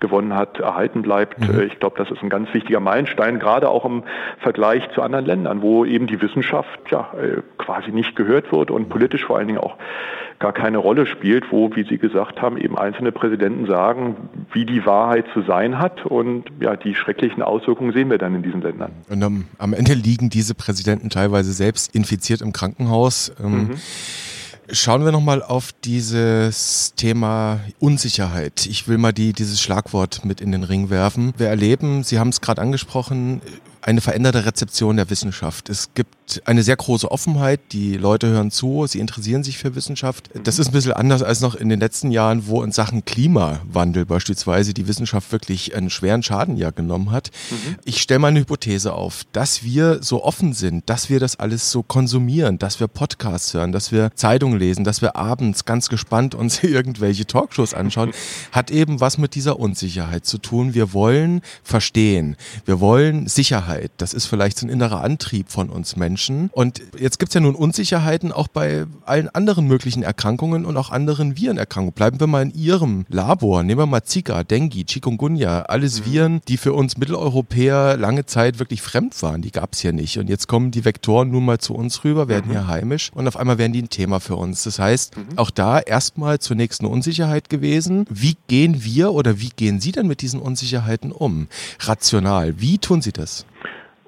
gewonnen 0.00 0.34
hat, 0.34 0.60
erhalten 0.60 1.02
bleibt. 1.02 1.40
Mhm. 1.40 1.60
Äh, 1.60 1.64
ich 1.64 1.78
glaube, 1.78 1.96
das 1.98 2.10
ist 2.10 2.22
ein 2.22 2.28
ganz 2.28 2.52
wichtiger 2.52 2.80
Meilenstein, 2.80 3.38
gerade 3.38 3.68
auch 3.68 3.84
im 3.84 4.02
Vergleich 4.38 4.82
zu 4.94 5.02
anderen 5.02 5.26
Ländern, 5.26 5.62
wo 5.62 5.84
eben 5.84 6.06
die 6.06 6.20
Wissenschaft 6.20 6.80
ja 6.90 7.12
äh, 7.20 7.42
quasi 7.58 7.90
nicht 7.90 8.16
gehört 8.16 8.52
wird 8.52 8.70
und 8.70 8.88
politisch 8.88 9.24
vor 9.24 9.38
allen 9.38 9.46
Dingen 9.46 9.60
auch 9.60 9.76
gar 10.38 10.52
keine 10.52 10.78
Rolle 10.78 11.06
spielt, 11.06 11.50
wo, 11.50 11.74
wie 11.74 11.84
Sie 11.84 11.98
gesagt 11.98 12.42
haben, 12.42 12.58
eben 12.58 12.76
einzelne 12.76 13.12
Präsidenten 13.12 13.66
sagen, 13.66 14.16
wie 14.52 14.66
die 14.66 14.84
Wahrheit 14.84 15.24
zu 15.32 15.42
sein 15.42 15.78
hat. 15.78 16.04
Und 16.04 16.44
ja, 16.60 16.76
die 16.76 16.94
schrecklichen 16.94 17.42
Auswirkungen 17.42 17.92
sehen 17.92 18.10
wir 18.10 18.18
dann 18.18 18.34
in 18.34 18.42
diesen 18.42 18.60
Ländern. 18.60 18.92
Und 19.08 19.22
am, 19.22 19.46
am 19.58 19.72
Ende 19.72 19.94
liegen 19.94 20.28
diese 20.28 20.54
Präsidenten 20.54 21.08
teilweise 21.08 21.52
selbst 21.52 21.94
infiziert 21.94 22.42
im 22.42 22.52
Krankenhaus. 22.52 23.34
Ähm, 23.42 23.52
mhm. 23.52 23.74
Schauen 24.72 25.04
wir 25.04 25.12
nochmal 25.12 25.42
auf 25.44 25.72
dieses 25.84 26.92
Thema 26.96 27.60
Unsicherheit. 27.78 28.66
Ich 28.66 28.88
will 28.88 28.98
mal 28.98 29.12
die, 29.12 29.32
dieses 29.32 29.60
Schlagwort 29.60 30.24
mit 30.24 30.40
in 30.40 30.50
den 30.50 30.64
Ring 30.64 30.90
werfen. 30.90 31.34
Wir 31.36 31.46
erleben, 31.46 32.02
Sie 32.02 32.18
haben 32.18 32.30
es 32.30 32.40
gerade 32.40 32.60
angesprochen, 32.62 33.40
eine 33.86 34.00
veränderte 34.00 34.44
Rezeption 34.44 34.96
der 34.96 35.08
Wissenschaft. 35.10 35.68
Es 35.68 35.94
gibt 35.94 36.42
eine 36.44 36.64
sehr 36.64 36.74
große 36.74 37.08
Offenheit, 37.08 37.60
die 37.70 37.96
Leute 37.96 38.26
hören 38.26 38.50
zu, 38.50 38.84
sie 38.88 38.98
interessieren 38.98 39.44
sich 39.44 39.58
für 39.58 39.76
Wissenschaft. 39.76 40.28
Das 40.42 40.58
ist 40.58 40.66
ein 40.66 40.72
bisschen 40.72 40.92
anders 40.92 41.22
als 41.22 41.40
noch 41.40 41.54
in 41.54 41.68
den 41.68 41.78
letzten 41.78 42.10
Jahren, 42.10 42.48
wo 42.48 42.64
in 42.64 42.72
Sachen 42.72 43.04
Klimawandel 43.04 44.04
beispielsweise 44.04 44.74
die 44.74 44.88
Wissenschaft 44.88 45.30
wirklich 45.30 45.76
einen 45.76 45.88
schweren 45.88 46.24
Schaden 46.24 46.56
ja 46.56 46.70
genommen 46.70 47.12
hat. 47.12 47.30
Mhm. 47.50 47.76
Ich 47.84 48.02
stelle 48.02 48.18
mal 48.18 48.28
eine 48.28 48.40
Hypothese 48.40 48.92
auf, 48.92 49.22
dass 49.30 49.62
wir 49.62 50.02
so 50.02 50.24
offen 50.24 50.52
sind, 50.52 50.90
dass 50.90 51.08
wir 51.08 51.20
das 51.20 51.38
alles 51.38 51.70
so 51.70 51.84
konsumieren, 51.84 52.58
dass 52.58 52.80
wir 52.80 52.88
Podcasts 52.88 53.54
hören, 53.54 53.70
dass 53.70 53.92
wir 53.92 54.10
Zeitungen 54.16 54.58
lesen, 54.58 54.82
dass 54.82 55.00
wir 55.00 55.14
abends 55.14 55.64
ganz 55.64 55.88
gespannt 55.88 56.34
uns 56.34 56.60
irgendwelche 56.64 57.24
Talkshows 57.24 57.72
anschauen, 57.72 58.10
hat 58.50 58.72
eben 58.72 59.00
was 59.00 59.16
mit 59.16 59.36
dieser 59.36 59.60
Unsicherheit 59.60 60.26
zu 60.26 60.38
tun. 60.38 60.74
Wir 60.74 60.92
wollen 60.92 61.40
verstehen, 61.62 62.34
wir 62.64 62.80
wollen 62.80 63.28
Sicherheit 63.28 63.75
Sicherheit. 63.76 63.92
Das 63.98 64.14
ist 64.14 64.26
vielleicht 64.26 64.58
so 64.58 64.66
ein 64.66 64.70
innerer 64.70 65.02
Antrieb 65.02 65.50
von 65.50 65.70
uns 65.70 65.96
Menschen. 65.96 66.50
Und 66.52 66.82
jetzt 66.98 67.18
gibt 67.18 67.30
es 67.30 67.34
ja 67.34 67.40
nun 67.40 67.54
Unsicherheiten 67.54 68.32
auch 68.32 68.48
bei 68.48 68.86
allen 69.04 69.28
anderen 69.28 69.66
möglichen 69.66 70.02
Erkrankungen 70.02 70.64
und 70.64 70.76
auch 70.76 70.90
anderen 70.90 71.36
Virenerkrankungen. 71.36 71.94
Bleiben 71.94 72.20
wir 72.20 72.26
mal 72.26 72.42
in 72.42 72.54
Ihrem 72.54 73.06
Labor. 73.08 73.62
Nehmen 73.62 73.80
wir 73.80 73.86
mal 73.86 74.02
Zika, 74.02 74.44
Dengue, 74.44 74.84
Chikungunya. 74.84 75.62
Alles 75.62 76.00
mhm. 76.00 76.12
Viren, 76.12 76.40
die 76.48 76.56
für 76.56 76.72
uns 76.72 76.96
Mitteleuropäer 76.96 77.96
lange 77.96 78.26
Zeit 78.26 78.58
wirklich 78.58 78.82
fremd 78.82 79.20
waren. 79.22 79.42
Die 79.42 79.52
gab 79.52 79.74
es 79.74 79.80
hier 79.80 79.92
nicht. 79.92 80.18
Und 80.18 80.28
jetzt 80.28 80.48
kommen 80.48 80.70
die 80.70 80.84
Vektoren 80.84 81.30
nun 81.30 81.44
mal 81.44 81.58
zu 81.58 81.74
uns 81.74 82.04
rüber, 82.04 82.28
werden 82.28 82.48
mhm. 82.48 82.52
hier 82.52 82.66
heimisch 82.66 83.10
und 83.14 83.28
auf 83.28 83.36
einmal 83.36 83.58
werden 83.58 83.72
die 83.72 83.82
ein 83.82 83.90
Thema 83.90 84.20
für 84.20 84.36
uns. 84.36 84.64
Das 84.64 84.78
heißt, 84.78 85.16
mhm. 85.16 85.38
auch 85.38 85.50
da 85.50 85.78
erstmal 85.78 86.38
zunächst 86.38 86.80
eine 86.80 86.88
Unsicherheit 86.88 87.48
gewesen. 87.48 88.06
Wie 88.10 88.36
gehen 88.48 88.84
wir 88.84 89.12
oder 89.12 89.40
wie 89.40 89.50
gehen 89.50 89.80
Sie 89.80 89.92
denn 89.92 90.06
mit 90.06 90.22
diesen 90.22 90.40
Unsicherheiten 90.40 91.12
um? 91.12 91.48
Rational. 91.80 92.60
Wie 92.60 92.78
tun 92.78 93.02
Sie 93.02 93.12
das? 93.12 93.46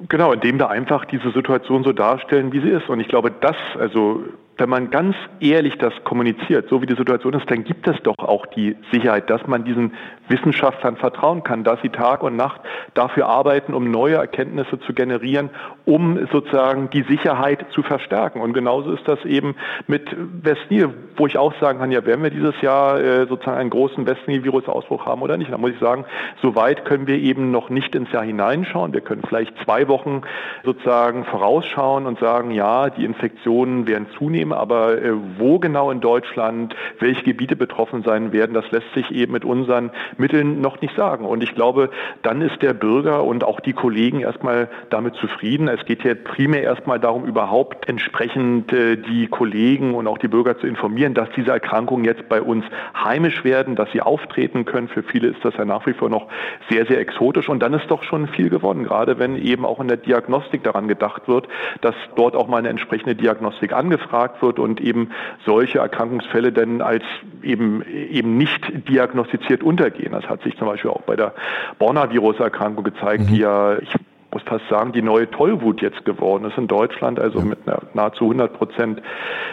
Genau, 0.08 0.32
indem 0.32 0.58
wir 0.58 0.70
einfach 0.70 1.04
diese 1.06 1.30
Situation 1.32 1.82
so 1.82 1.92
darstellen, 1.92 2.52
wie 2.52 2.61
sie 2.61 2.68
ist. 2.68 2.88
Und 2.88 3.00
ich 3.00 3.08
glaube, 3.08 3.32
das, 3.32 3.56
also 3.78 4.22
wenn 4.58 4.68
man 4.68 4.90
ganz 4.90 5.14
ehrlich 5.40 5.78
das 5.78 5.92
kommuniziert, 6.04 6.68
so 6.68 6.82
wie 6.82 6.86
die 6.86 6.96
Situation 6.96 7.32
ist, 7.34 7.50
dann 7.50 7.64
gibt 7.64 7.86
es 7.86 7.96
doch 8.02 8.18
auch 8.18 8.44
die 8.46 8.76
Sicherheit, 8.92 9.30
dass 9.30 9.46
man 9.46 9.64
diesen 9.64 9.94
Wissenschaftlern 10.28 10.96
vertrauen 10.96 11.42
kann, 11.44 11.64
dass 11.64 11.80
sie 11.80 11.88
Tag 11.88 12.22
und 12.22 12.36
Nacht 12.36 12.60
dafür 12.94 13.28
arbeiten, 13.28 13.72
um 13.72 13.90
neue 13.90 14.16
Erkenntnisse 14.16 14.78
zu 14.80 14.92
generieren, 14.92 15.50
um 15.84 16.26
sozusagen 16.32 16.90
die 16.90 17.02
Sicherheit 17.04 17.66
zu 17.72 17.82
verstärken. 17.82 18.40
Und 18.40 18.52
genauso 18.52 18.92
ist 18.92 19.06
das 19.06 19.24
eben 19.24 19.54
mit 19.86 20.14
Westnil, 20.42 20.92
wo 21.16 21.26
ich 21.26 21.38
auch 21.38 21.54
sagen 21.60 21.78
kann, 21.78 21.92
ja, 21.92 22.04
werden 22.04 22.22
wir 22.22 22.30
dieses 22.30 22.60
Jahr 22.60 23.00
äh, 23.00 23.26
sozusagen 23.26 23.58
einen 23.58 23.70
großen 23.70 24.06
Westnil-Virus-Ausbruch 24.06 25.06
haben 25.06 25.22
oder 25.22 25.36
nicht? 25.36 25.52
Da 25.52 25.58
muss 25.58 25.70
ich 25.70 25.78
sagen, 25.78 26.04
so 26.42 26.54
weit 26.56 26.84
können 26.84 27.06
wir 27.06 27.16
eben 27.16 27.50
noch 27.50 27.70
nicht 27.70 27.94
ins 27.94 28.10
Jahr 28.12 28.24
hineinschauen. 28.24 28.92
Wir 28.92 29.00
können 29.00 29.22
vielleicht 29.26 29.54
zwei 29.64 29.88
Wochen 29.88 30.22
sozusagen 30.64 31.24
vorausschauen 31.24 32.06
und 32.06 32.18
sagen, 32.18 32.50
ja, 32.50 32.90
die 32.90 33.04
Infektionen 33.04 33.86
werden 33.86 34.08
zunehmen 34.18 34.47
Problem, 34.48 34.52
aber 34.52 35.02
äh, 35.02 35.12
wo 35.38 35.58
genau 35.58 35.90
in 35.90 36.00
Deutschland 36.00 36.74
welche 36.98 37.22
Gebiete 37.22 37.56
betroffen 37.56 38.02
sein 38.02 38.32
werden, 38.32 38.54
das 38.54 38.70
lässt 38.70 38.92
sich 38.94 39.11
eben 39.11 39.32
mit 39.32 39.44
unseren 39.44 39.90
Mitteln 40.16 40.61
noch 40.61 40.80
nicht 40.80 40.94
sagen. 40.96 41.24
Und 41.24 41.42
ich 41.42 41.54
glaube, 41.54 41.90
dann 42.22 42.40
ist 42.42 42.61
der 42.62 42.74
Bürger 42.74 43.24
und 43.24 43.44
auch 43.44 43.61
die 43.61 43.72
Kollegen 43.72 44.20
erstmal 44.20 44.68
damit 44.90 45.14
zufrieden. 45.16 45.68
Es 45.68 45.84
geht 45.84 46.04
ja 46.04 46.14
primär 46.14 46.62
erstmal 46.62 46.98
darum, 46.98 47.24
überhaupt 47.24 47.88
entsprechend 47.88 48.72
äh, 48.72 48.96
die 48.96 49.28
Kollegen 49.28 49.94
und 49.94 50.06
auch 50.06 50.18
die 50.18 50.28
Bürger 50.28 50.58
zu 50.58 50.66
informieren, 50.66 51.14
dass 51.14 51.28
diese 51.37 51.50
Erkrankungen 51.50 52.04
jetzt 52.04 52.28
bei 52.28 52.40
uns 52.42 52.64
heimisch 52.94 53.44
werden, 53.44 53.76
dass 53.76 53.90
sie 53.92 54.00
auftreten 54.00 54.64
können. 54.64 54.88
Für 54.88 55.02
viele 55.02 55.28
ist 55.28 55.44
das 55.44 55.54
ja 55.56 55.64
nach 55.64 55.87
wie 55.87 55.92
vor 55.92 56.08
noch 56.08 56.28
sehr, 56.70 56.87
sehr 56.87 57.00
exotisch. 57.00 57.48
Und 57.48 57.61
dann 57.61 57.74
ist 57.74 57.90
doch 57.90 58.02
schon 58.02 58.28
viel 58.28 58.50
gewonnen, 58.50 58.84
gerade 58.84 59.18
wenn 59.18 59.37
eben 59.37 59.64
auch 59.64 59.80
in 59.80 59.88
der 59.88 59.96
Diagnostik 59.96 60.62
daran 60.64 60.88
gedacht 60.88 61.28
wird, 61.28 61.48
dass 61.80 61.94
dort 62.16 62.34
auch 62.34 62.48
mal 62.48 62.58
eine 62.58 62.68
entsprechende 62.68 63.14
Diagnostik 63.14 63.72
angefragt 63.72 64.38
wird 64.42 64.59
und 64.59 64.81
eben 64.81 65.11
solche 65.44 65.79
Erkrankungsfälle 65.79 66.53
dann 66.53 66.81
als 66.81 67.05
eben, 67.42 67.83
eben 67.83 68.37
nicht 68.37 68.88
diagnostiziert 68.88 69.62
untergehen. 69.62 70.12
Das 70.12 70.29
hat 70.29 70.42
sich 70.42 70.57
zum 70.57 70.68
Beispiel 70.68 70.90
auch 70.90 71.03
bei 71.03 71.16
der 71.16 71.35
Borna-Virus-Erkrankung 71.79 72.85
gezeigt, 72.85 73.24
mhm. 73.24 73.27
die 73.29 73.38
ja, 73.38 73.79
ich 73.79 73.94
muss 74.32 74.42
fast 74.42 74.68
sagen, 74.68 74.92
die 74.92 75.02
neue 75.02 75.30
Tollwut 75.30 75.80
jetzt 75.80 76.04
geworden 76.04 76.44
ist 76.44 76.58
in 76.58 76.66
Deutschland, 76.66 77.18
also 77.18 77.40
mit 77.40 77.66
einer 77.66 77.80
nahezu 77.94 78.24
100 78.24 78.52
Prozent 78.52 79.02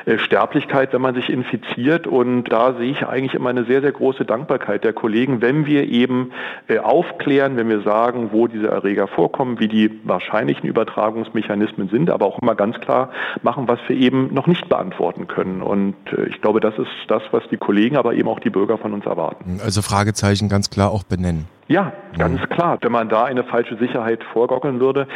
äh, 0.05 0.17
Sterblichkeit, 0.17 0.91
wenn 0.93 1.01
man 1.01 1.15
sich 1.15 1.29
infiziert. 1.29 2.07
Und 2.07 2.45
da 2.45 2.73
sehe 2.73 2.91
ich 2.91 3.05
eigentlich 3.07 3.33
immer 3.33 3.49
eine 3.49 3.63
sehr, 3.63 3.81
sehr 3.81 3.93
große 3.93 4.25
Dankbarkeit 4.25 4.83
der 4.83 4.93
Kollegen, 4.93 5.41
wenn 5.41 5.65
wir 5.65 5.87
eben 5.87 6.31
äh, 6.67 6.79
aufklären, 6.79 7.55
wenn 7.55 7.69
wir 7.69 7.81
sagen, 7.81 8.29
wo 8.31 8.47
diese 8.47 8.67
Erreger 8.67 9.07
vorkommen, 9.07 9.59
wie 9.59 9.69
die 9.69 9.91
wahrscheinlichen 10.03 10.67
Übertragungsmechanismen 10.67 11.89
sind, 11.89 12.09
aber 12.09 12.25
auch 12.25 12.39
immer 12.41 12.55
ganz 12.55 12.79
klar 12.79 13.11
machen, 13.43 13.67
was 13.67 13.79
wir 13.87 13.95
eben 13.95 14.33
noch 14.33 14.47
nicht 14.47 14.67
beantworten 14.67 15.27
können. 15.27 15.61
Und 15.61 15.95
äh, 16.11 16.25
ich 16.25 16.41
glaube, 16.41 16.59
das 16.59 16.77
ist 16.77 16.89
das, 17.07 17.23
was 17.31 17.43
die 17.49 17.57
Kollegen, 17.57 17.95
aber 17.95 18.13
eben 18.13 18.27
auch 18.27 18.39
die 18.39 18.49
Bürger 18.49 18.77
von 18.77 18.93
uns 18.93 19.05
erwarten. 19.05 19.61
Also 19.63 19.81
Fragezeichen 19.81 20.49
ganz 20.49 20.69
klar 20.69 20.91
auch 20.91 21.03
benennen. 21.03 21.47
Ja, 21.67 21.93
ganz 22.17 22.41
mhm. 22.41 22.49
klar. 22.49 22.77
Wenn 22.81 22.91
man 22.91 23.09
da 23.09 23.23
eine 23.23 23.43
falsche 23.43 23.75
Sicherheit 23.77 24.23
vorgockeln 24.33 24.79
würde, 24.79 25.07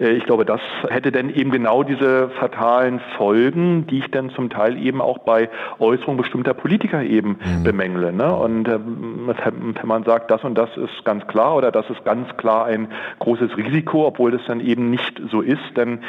äh, 0.00 0.10
ich 0.10 0.24
glaube, 0.24 0.46
das 0.46 0.60
hätte 0.88 1.12
dann 1.12 1.28
eben 1.28 1.50
genau 1.50 1.82
diese 1.82 2.30
fatalen 2.40 3.00
Folgen, 3.18 3.86
die 3.86 3.98
ich 3.98 4.10
dann 4.10 4.30
zum 4.30 4.48
Teil 4.48 4.78
eben 4.78 5.02
auch 5.02 5.18
bei 5.18 5.50
Äußerungen 5.78 6.16
bestimmter 6.16 6.54
Politiker 6.54 7.02
eben 7.02 7.38
mhm. 7.44 7.62
bemängle. 7.62 8.12
Ne? 8.12 8.34
Und 8.34 8.68
ähm, 8.68 9.28
wenn 9.28 9.88
man 9.88 10.04
sagt, 10.04 10.30
das 10.30 10.42
und 10.44 10.56
das 10.56 10.70
ist 10.78 11.04
ganz 11.04 11.26
klar 11.26 11.56
oder 11.56 11.70
das 11.70 11.88
ist 11.90 12.02
ganz 12.04 12.34
klar 12.38 12.64
ein 12.64 12.88
großes 13.18 13.56
Risiko, 13.58 14.06
obwohl 14.06 14.30
das 14.30 14.40
dann 14.46 14.60
eben 14.60 14.90
nicht 14.90 15.20
so 15.30 15.42
ist, 15.42 15.60
dann 15.74 16.00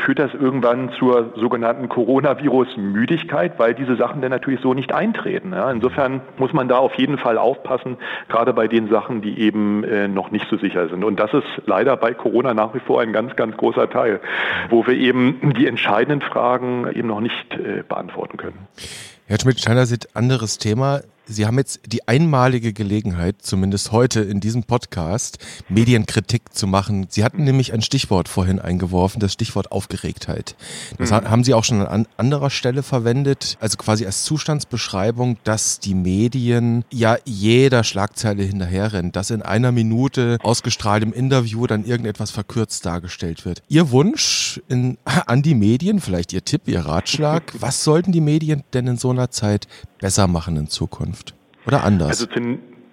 führt 0.00 0.18
das 0.18 0.32
irgendwann 0.34 0.90
zur 0.98 1.32
sogenannten 1.36 1.88
Coronavirus-Müdigkeit, 1.88 3.58
weil 3.58 3.74
diese 3.74 3.96
Sachen 3.96 4.20
dann 4.20 4.30
natürlich 4.30 4.60
so 4.60 4.74
nicht 4.74 4.92
eintreten. 4.94 5.52
Ja. 5.52 5.70
Insofern 5.70 6.20
muss 6.38 6.52
man 6.52 6.68
da 6.68 6.78
auf 6.78 6.94
jeden 6.94 7.18
Fall 7.18 7.38
aufpassen, 7.38 7.96
gerade 8.28 8.52
bei 8.52 8.68
den 8.68 8.88
Sachen, 8.88 9.20
die 9.20 9.39
eben 9.40 9.82
äh, 9.84 10.06
noch 10.06 10.30
nicht 10.30 10.46
so 10.50 10.58
sicher 10.58 10.88
sind. 10.88 11.02
Und 11.02 11.18
das 11.18 11.32
ist 11.32 11.44
leider 11.66 11.96
bei 11.96 12.12
Corona 12.12 12.52
nach 12.52 12.74
wie 12.74 12.80
vor 12.80 13.00
ein 13.00 13.12
ganz, 13.12 13.34
ganz 13.36 13.56
großer 13.56 13.88
Teil, 13.88 14.20
wo 14.68 14.86
wir 14.86 14.94
eben 14.94 15.54
die 15.56 15.66
entscheidenden 15.66 16.20
Fragen 16.20 16.86
eben 16.92 17.08
noch 17.08 17.20
nicht 17.20 17.52
äh, 17.54 17.82
beantworten 17.88 18.36
können. 18.36 18.68
Herr 19.26 19.40
Schmidt-Steiner, 19.40 19.86
anderes 20.14 20.58
Thema. 20.58 21.00
Sie 21.30 21.46
haben 21.46 21.58
jetzt 21.58 21.80
die 21.86 22.08
einmalige 22.08 22.72
Gelegenheit, 22.72 23.36
zumindest 23.40 23.92
heute 23.92 24.20
in 24.20 24.40
diesem 24.40 24.64
Podcast, 24.64 25.38
Medienkritik 25.68 26.52
zu 26.52 26.66
machen. 26.66 27.06
Sie 27.08 27.22
hatten 27.22 27.44
nämlich 27.44 27.72
ein 27.72 27.82
Stichwort 27.82 28.28
vorhin 28.28 28.58
eingeworfen, 28.58 29.20
das 29.20 29.32
Stichwort 29.32 29.70
Aufgeregtheit. 29.70 30.56
Das 30.98 31.12
mhm. 31.12 31.30
haben 31.30 31.44
Sie 31.44 31.54
auch 31.54 31.62
schon 31.62 31.86
an 31.86 32.08
anderer 32.16 32.50
Stelle 32.50 32.82
verwendet, 32.82 33.56
also 33.60 33.76
quasi 33.76 34.06
als 34.06 34.24
Zustandsbeschreibung, 34.24 35.36
dass 35.44 35.78
die 35.78 35.94
Medien 35.94 36.84
ja 36.90 37.16
jeder 37.24 37.84
Schlagzeile 37.84 38.42
hinterherrennen, 38.42 39.12
dass 39.12 39.30
in 39.30 39.42
einer 39.42 39.70
Minute 39.70 40.36
ausgestrahlt 40.42 41.04
im 41.04 41.12
Interview 41.12 41.68
dann 41.68 41.84
irgendetwas 41.84 42.32
verkürzt 42.32 42.84
dargestellt 42.86 43.44
wird. 43.44 43.62
Ihr 43.68 43.92
Wunsch 43.92 44.60
in, 44.68 44.98
an 45.04 45.42
die 45.42 45.54
Medien, 45.54 46.00
vielleicht 46.00 46.32
Ihr 46.32 46.44
Tipp, 46.44 46.62
Ihr 46.66 46.80
Ratschlag, 46.80 47.52
was 47.60 47.84
sollten 47.84 48.10
die 48.10 48.20
Medien 48.20 48.64
denn 48.72 48.88
in 48.88 48.96
so 48.96 49.10
einer 49.10 49.30
Zeit 49.30 49.68
besser 50.00 50.26
machen 50.26 50.56
in 50.56 50.68
Zukunft? 50.68 51.34
Oder 51.66 51.84
anders? 51.84 52.08
Also 52.08 52.26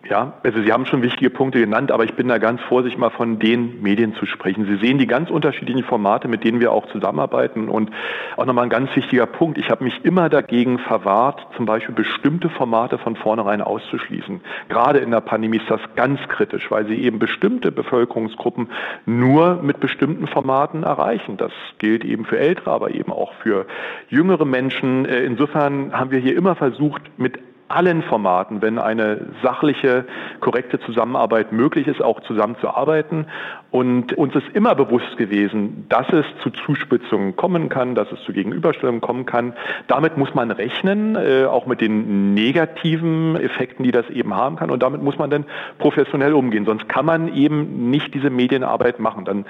ja, 0.10 0.34
also 0.44 0.62
Sie 0.62 0.72
haben 0.72 0.86
schon 0.86 1.02
wichtige 1.02 1.30
Punkte 1.30 1.60
genannt, 1.60 1.92
aber 1.92 2.06
ich 2.06 2.14
bin 2.14 2.28
da 2.28 2.38
ganz 2.38 2.62
vorsichtig 2.62 2.98
mal 3.00 3.10
von 3.10 3.40
den 3.40 3.82
Medien 3.82 4.14
zu 4.16 4.26
sprechen. 4.26 4.66
Sie 4.66 4.78
sehen 4.78 4.98
die 4.98 5.08
ganz 5.08 5.30
unterschiedlichen 5.30 5.84
Formate, 5.84 6.28
mit 6.28 6.44
denen 6.44 6.60
wir 6.60 6.72
auch 6.72 6.88
zusammenarbeiten 6.88 7.68
und 7.68 7.92
auch 8.38 8.46
nochmal 8.46 8.66
ein 8.66 8.70
ganz 8.70 8.96
wichtiger 8.96 9.26
Punkt. 9.26 9.58
Ich 9.58 9.70
habe 9.70 9.84
mich 9.84 10.06
immer 10.06 10.30
dagegen 10.30 10.80
verwahrt, 10.80 11.46
zum 11.56 11.66
Beispiel 11.66 11.94
bestimmte 11.94 12.50
Formate 12.50 12.98
von 12.98 13.16
vornherein 13.16 13.62
auszuschließen. 13.62 14.42
Gerade 14.70 15.00
in 15.00 15.12
der 15.12 15.22
Pandemie 15.22 15.58
ist 15.58 15.70
das 15.70 15.82
ganz 15.96 16.20
kritisch, 16.30 16.72
weil 16.72 16.88
sie 16.88 16.96
eben 16.96 17.20
bestimmte 17.20 17.72
Bevölkerungsgruppen 17.72 18.70
nur 19.06 19.62
mit 19.62 19.80
bestimmten 19.80 20.28
Formaten 20.28 20.84
erreichen. 20.84 21.38
Das 21.38 21.52
gilt 21.80 22.06
eben 22.06 22.26
für 22.26 22.40
Ältere, 22.40 22.72
aber 22.72 22.92
eben 22.92 23.12
auch 23.12 23.34
für 23.44 23.66
jüngere 24.10 24.46
Menschen. 24.46 25.06
Äh, 25.06 25.24
insofern 25.24 25.92
haben 25.92 26.12
wir 26.12 26.20
hier 26.20 26.36
immer 26.38 26.56
versucht, 26.56 27.02
mit 27.18 27.40
allen 27.70 28.02
Formaten, 28.04 28.62
wenn 28.62 28.80
eine 28.80 29.28
sachliche, 29.44 30.06
korrekte 30.40 30.80
Zusammenarbeit 30.80 31.52
möglich 31.52 31.88
ist, 31.88 32.02
auch 32.02 32.22
zusammenzuarbeiten. 32.22 33.26
Und 33.70 34.14
uns 34.14 34.34
ist 34.34 34.48
immer 34.54 34.76
bewusst 34.76 35.18
gewesen, 35.18 35.86
dass 35.90 36.08
es 36.14 36.26
zu 36.42 36.50
Zuspitzungen 36.52 37.36
kommen 37.36 37.68
kann, 37.68 37.96
dass 37.96 38.10
es 38.12 38.24
zu 38.24 38.32
Gegenüberstellungen 38.32 39.02
kommen 39.02 39.26
kann. 39.26 39.54
Damit 39.88 40.18
muss 40.18 40.34
man 40.34 40.52
rechnen, 40.52 41.16
äh, 41.16 41.46
auch 41.46 41.66
mit 41.66 41.82
den 41.82 42.34
negativen 42.34 43.36
Effekten, 43.36 43.84
die 43.84 43.92
das 43.92 44.10
eben 44.10 44.34
haben 44.36 44.56
kann. 44.56 44.72
Und 44.72 44.84
damit 44.84 45.04
muss 45.04 45.18
man 45.18 45.30
dann 45.30 45.46
professionell 45.80 46.34
umgehen. 46.34 46.66
Sonst 46.66 46.88
kann 46.88 47.06
man 47.06 47.34
eben 47.36 47.90
nicht 47.90 48.14
diese 48.14 48.30
Medienarbeit 48.30 49.00
machen. 49.00 49.26
Dann 49.26 49.46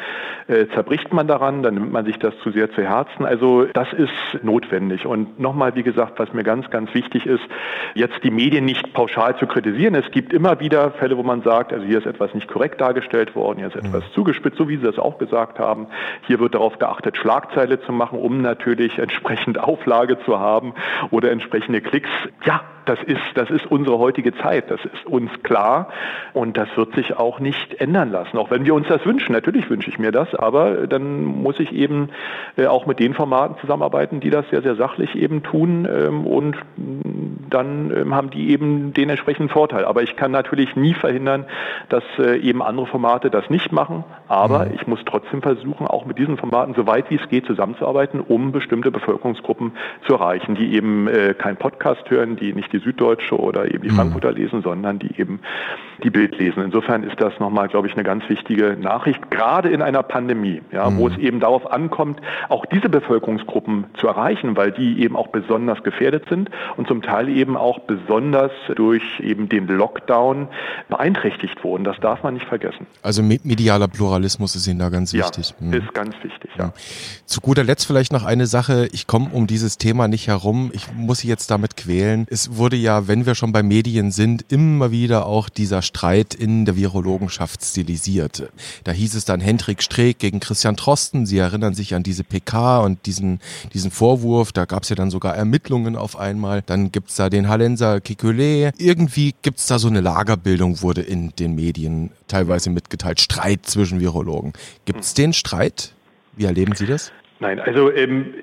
äh, 0.47 0.65
zerbricht 0.73 1.13
man 1.13 1.27
daran, 1.27 1.61
dann 1.61 1.75
nimmt 1.75 1.91
man 1.91 2.05
sich 2.05 2.17
das 2.17 2.33
zu 2.39 2.51
sehr 2.51 2.71
zu 2.71 2.81
Herzen. 2.81 3.25
Also 3.25 3.65
das 3.65 3.93
ist 3.93 4.43
notwendig. 4.43 5.05
Und 5.05 5.39
nochmal, 5.39 5.75
wie 5.75 5.83
gesagt, 5.83 6.17
was 6.17 6.33
mir 6.33 6.43
ganz, 6.43 6.69
ganz 6.71 6.93
wichtig 6.95 7.27
ist, 7.27 7.43
jetzt 7.93 8.06
die 8.23 8.31
Medien 8.31 8.65
nicht 8.65 8.93
pauschal 8.93 9.37
zu 9.37 9.47
kritisieren. 9.47 9.95
Es 9.95 10.09
gibt 10.11 10.33
immer 10.33 10.59
wieder 10.59 10.91
Fälle, 10.91 11.17
wo 11.17 11.23
man 11.23 11.41
sagt, 11.41 11.73
also 11.73 11.85
hier 11.85 11.97
ist 11.97 12.05
etwas 12.05 12.33
nicht 12.33 12.47
korrekt 12.47 12.81
dargestellt 12.81 13.35
worden, 13.35 13.59
hier 13.59 13.67
ist 13.67 13.75
etwas 13.75 14.03
mhm. 14.03 14.13
zugespitzt, 14.13 14.57
so 14.57 14.67
wie 14.69 14.77
Sie 14.77 14.83
das 14.83 14.99
auch 14.99 15.17
gesagt 15.17 15.59
haben. 15.59 15.87
Hier 16.25 16.39
wird 16.39 16.55
darauf 16.55 16.79
geachtet, 16.79 17.17
Schlagzeile 17.17 17.79
zu 17.81 17.91
machen, 17.91 18.19
um 18.19 18.41
natürlich 18.41 18.97
entsprechend 18.99 19.59
Auflage 19.59 20.19
zu 20.25 20.39
haben 20.39 20.73
oder 21.11 21.31
entsprechende 21.31 21.81
Klicks. 21.81 22.09
Ja, 22.45 22.61
das 22.87 22.99
ist, 23.03 23.19
das 23.35 23.49
ist 23.49 23.65
unsere 23.65 23.99
heutige 23.99 24.33
Zeit, 24.37 24.71
das 24.71 24.79
ist 24.85 25.05
uns 25.05 25.29
klar 25.43 25.89
und 26.33 26.55
das 26.55 26.69
wird 26.77 26.95
sich 26.95 27.17
auch 27.17 27.39
nicht 27.39 27.81
ändern 27.81 28.11
lassen, 28.11 28.37
auch 28.37 28.49
wenn 28.49 28.63
wir 28.63 28.73
uns 28.73 28.87
das 28.87 29.05
wünschen. 29.05 29.33
Natürlich 29.33 29.69
wünsche 29.69 29.89
ich 29.89 29.99
mir 29.99 30.11
das, 30.11 30.33
aber 30.33 30.87
dann 30.87 31.23
muss 31.23 31.59
ich 31.59 31.73
eben 31.73 32.09
äh, 32.55 32.65
auch 32.67 32.85
mit 32.85 32.99
den 32.99 33.13
Formaten 33.13 33.57
zusammenarbeiten, 33.59 34.21
die 34.21 34.29
das 34.29 34.49
sehr, 34.49 34.61
sehr 34.61 34.75
sachlich 34.75 35.15
eben 35.15 35.43
tun 35.43 35.85
ähm, 35.91 36.25
und 36.25 36.55
dann 37.49 37.91
ähm, 37.95 38.15
haben 38.15 38.29
die 38.29 38.49
eben 38.49 38.93
den 38.93 39.09
entsprechenden 39.09 39.49
Vorteil. 39.49 39.85
Aber 39.85 40.03
ich 40.03 40.15
kann 40.15 40.31
natürlich 40.31 40.75
nie 40.75 40.93
verhindern, 40.93 41.45
dass 41.89 42.03
äh, 42.19 42.37
eben 42.37 42.61
andere 42.61 42.87
Formate 42.87 43.29
das 43.29 43.49
nicht 43.49 43.71
machen, 43.71 44.03
aber 44.27 44.65
mhm. 44.65 44.71
ich 44.75 44.87
muss 44.87 44.99
trotzdem 45.05 45.41
versuchen, 45.41 45.87
auch 45.87 46.05
mit 46.05 46.17
diesen 46.17 46.37
Formaten 46.37 46.73
so 46.75 46.87
weit 46.87 47.09
wie 47.09 47.15
es 47.15 47.29
geht 47.29 47.45
zusammenzuarbeiten, 47.45 48.19
um 48.21 48.51
bestimmte 48.51 48.91
Bevölkerungsgruppen 48.91 49.71
zu 50.05 50.13
erreichen, 50.13 50.55
die 50.55 50.73
eben 50.73 51.07
äh, 51.07 51.33
keinen 51.33 51.57
Podcast 51.57 52.09
hören, 52.09 52.35
die 52.35 52.53
nicht 52.53 52.71
die 52.73 52.79
Süddeutsche 52.79 53.39
oder 53.39 53.65
eben 53.65 53.83
die 53.83 53.89
mhm. 53.89 53.95
Frankfurter 53.95 54.31
lesen, 54.31 54.61
sondern 54.61 54.99
die 54.99 55.19
eben 55.19 55.39
die 56.03 56.09
Bild 56.09 56.37
lesen. 56.37 56.63
Insofern 56.63 57.03
ist 57.03 57.19
das 57.19 57.39
nochmal, 57.39 57.67
glaube 57.67 57.87
ich, 57.87 57.93
eine 57.93 58.03
ganz 58.03 58.27
wichtige 58.29 58.77
Nachricht, 58.79 59.31
gerade 59.31 59.69
in 59.69 59.81
einer 59.81 60.03
Pandemie, 60.03 60.61
ja, 60.71 60.89
mhm. 60.89 60.97
wo 60.97 61.07
es 61.07 61.17
eben 61.17 61.39
darauf 61.39 61.71
ankommt, 61.71 62.21
auch 62.49 62.65
diese 62.65 62.89
Bevölkerungsgruppen 62.89 63.85
zu 63.95 64.07
erreichen, 64.07 64.55
weil 64.55 64.71
die 64.71 65.01
eben 65.01 65.15
auch 65.15 65.27
besonders 65.27 65.83
gefährdet 65.83 66.25
sind 66.29 66.49
und 66.75 66.87
zum 66.87 67.01
Teil 67.01 67.29
eben 67.37 67.57
auch 67.57 67.79
besonders 67.79 68.51
durch 68.75 69.03
eben 69.19 69.49
den 69.49 69.67
Lockdown 69.67 70.47
beeinträchtigt 70.89 71.63
wurden. 71.63 71.83
Das 71.83 71.99
darf 71.99 72.23
man 72.23 72.35
nicht 72.35 72.45
vergessen. 72.45 72.85
Also 73.01 73.23
medialer 73.23 73.87
Pluralismus 73.87 74.55
ist 74.55 74.67
Ihnen 74.67 74.79
da 74.79 74.89
ganz 74.89 75.13
wichtig. 75.13 75.55
Ja, 75.59 75.65
mhm. 75.65 75.73
ist 75.73 75.93
ganz 75.93 76.15
wichtig, 76.21 76.51
ja. 76.57 76.73
Zu 77.25 77.41
guter 77.41 77.63
Letzt 77.63 77.87
vielleicht 77.87 78.13
noch 78.13 78.23
eine 78.23 78.45
Sache. 78.45 78.87
Ich 78.91 79.07
komme 79.07 79.29
um 79.33 79.47
dieses 79.47 79.77
Thema 79.77 80.07
nicht 80.07 80.27
herum. 80.27 80.69
Ich 80.73 80.93
muss 80.93 81.19
Sie 81.19 81.27
jetzt 81.27 81.49
damit 81.49 81.75
quälen. 81.75 82.27
Es 82.29 82.57
wurde 82.57 82.67
wurde 82.67 82.75
ja, 82.75 83.07
wenn 83.07 83.25
wir 83.25 83.33
schon 83.33 83.53
bei 83.53 83.63
Medien 83.63 84.11
sind, 84.11 84.51
immer 84.51 84.91
wieder 84.91 85.25
auch 85.25 85.47
dieser 85.47 85.81
Streit 85.81 86.33
in 86.33 86.65
der 86.65 86.75
Virologenschaft 86.75 87.63
stilisiert. 87.63 88.51
Da 88.83 88.91
hieß 88.91 89.15
es 89.15 89.23
dann 89.23 89.39
Hendrik 89.39 89.81
Streeck 89.81 90.19
gegen 90.19 90.41
Christian 90.41 90.75
Trosten. 90.75 91.25
Sie 91.25 91.37
erinnern 91.37 91.73
sich 91.73 91.95
an 91.95 92.03
diese 92.03 92.25
PK 92.25 92.79
und 92.79 93.05
diesen, 93.05 93.39
diesen 93.73 93.89
Vorwurf. 93.89 94.51
Da 94.51 94.65
gab 94.65 94.83
es 94.83 94.89
ja 94.89 94.97
dann 94.97 95.09
sogar 95.09 95.33
Ermittlungen 95.33 95.95
auf 95.95 96.19
einmal. 96.19 96.61
Dann 96.61 96.91
gibt 96.91 97.09
es 97.09 97.15
da 97.15 97.26
den 97.29 97.47
Hallenser 97.47 97.97
Kekulé. 97.97 98.71
Irgendwie 98.77 99.33
gibt 99.41 99.59
es 99.59 99.67
da 99.67 99.79
so 99.79 99.87
eine 99.87 100.01
Lagerbildung, 100.01 100.81
wurde 100.81 101.01
in 101.01 101.31
den 101.37 101.55
Medien 101.55 102.11
teilweise 102.27 102.69
mitgeteilt. 102.69 103.19
Streit 103.19 103.65
zwischen 103.65 103.99
Virologen. 103.99 104.53
Gibt 104.85 105.01
es 105.01 105.13
den 105.13 105.33
Streit? 105.33 105.93
Wie 106.35 106.45
erleben 106.45 106.75
Sie 106.75 106.85
das? 106.85 107.11
Nein, 107.39 107.59
also 107.59 107.91
ähm, 107.91 108.33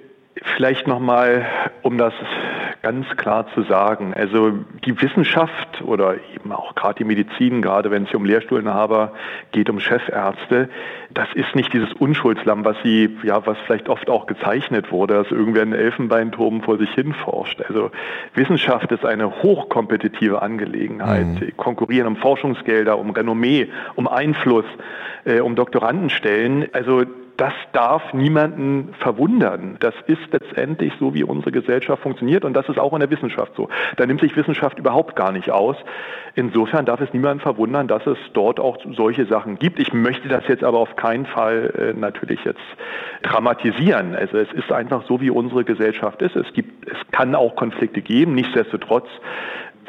vielleicht 0.43 0.87
nochmal, 0.87 1.47
um 1.83 1.99
das 1.99 2.13
ganz 2.83 3.07
klar 3.17 3.47
zu 3.55 3.63
sagen. 3.63 4.13
Also 4.15 4.53
die 4.85 5.01
Wissenschaft 5.01 5.81
oder 5.83 6.17
eben 6.35 6.53
auch 6.53 6.75
gerade 6.75 6.97
die 6.97 7.05
Medizin, 7.05 7.63
gerade 7.63 7.91
wenn 7.91 8.03
es 8.03 8.11
hier 8.11 8.19
um 8.19 8.27
Lehrstuhlinhaber 8.27 9.13
geht, 9.53 9.71
um 9.71 9.81
Chefärzte, 9.81 10.69
das 11.11 11.29
ist 11.35 11.55
nicht 11.55 11.73
dieses 11.73 11.93
Unschuldslamm, 11.95 12.65
was 12.65 12.77
sie, 12.83 13.17
ja, 13.23 13.47
was 13.47 13.57
vielleicht 13.65 13.89
oft 13.89 14.11
auch 14.11 14.27
gezeichnet 14.27 14.93
wurde, 14.93 15.15
dass 15.15 15.31
irgendwer 15.31 15.63
in 15.63 15.73
Elfenbeinturm 15.73 16.63
vor 16.63 16.77
sich 16.77 16.91
hin 16.91 17.15
forscht. 17.15 17.63
Also 17.63 17.91
Wissenschaft 18.35 18.93
ist 18.93 19.07
eine 19.07 19.43
hochkompetitive 19.43 20.43
Angelegenheit. 20.43 21.27
Mhm. 21.27 21.57
Konkurrieren 21.57 22.09
um 22.09 22.17
Forschungsgelder, 22.17 22.99
um 22.99 23.11
Renommee, 23.11 23.69
um 23.95 24.09
Einfluss, 24.09 24.67
äh, 25.25 25.41
um 25.41 25.55
Doktorandenstellen. 25.55 26.69
Also 26.73 27.05
das 27.37 27.53
darf 27.73 28.13
niemanden 28.13 28.95
verwundern. 29.01 29.77
Das 29.81 29.95
ist 30.07 30.33
letztendlich 30.33 30.93
so, 31.01 31.15
wie 31.15 31.25
unsere 31.25 31.53
Gesellschaft 31.53 32.03
funktioniert 32.03 32.45
und 32.45 32.55
das 32.55 32.69
ist 32.69 32.79
auch 32.79 32.93
in 32.93 33.01
der 33.01 33.11
Wissenschaft 33.11 33.53
so. 33.57 33.69
Da 33.97 34.07
nimmt 34.07 34.21
sich 34.21 34.37
Wissenschaft 34.37 34.79
überhaupt 34.79 35.17
gar 35.17 35.33
nicht 35.33 35.51
aus. 35.51 35.77
Insofern 36.37 36.85
darf 36.85 37.01
es 37.01 37.13
niemanden 37.13 37.41
verwundern, 37.41 37.89
dass 37.89 38.07
es 38.07 38.19
dort 38.33 38.61
auch 38.61 38.79
solche 38.97 39.27
Sachen 39.27 39.59
gibt. 39.59 39.79
Ich 39.79 39.93
möchte 39.93 40.29
das 40.29 40.47
jetzt 40.49 40.65
aber 40.65 40.79
auf 40.79 40.97
keinen 40.97 41.27
Fall 41.27 41.73
äh, 41.77 41.99
natürlich 41.99 42.45
jetzt 42.45 42.61
dramatisieren. 43.23 44.15
Also 44.15 44.39
es 44.39 44.53
ist 44.53 44.73
einfach 44.73 45.05
so, 45.07 45.21
wie 45.21 45.31
unsere 45.31 45.65
Gesellschaft 45.65 46.23
ist. 46.23 46.37
Es 46.37 46.53
gibt, 46.53 46.89
es 46.89 46.99
kann 47.13 47.35
auch 47.35 47.57
Konflikte 47.57 48.01
geben. 48.01 48.35
Nichtsdestotrotz 48.35 49.09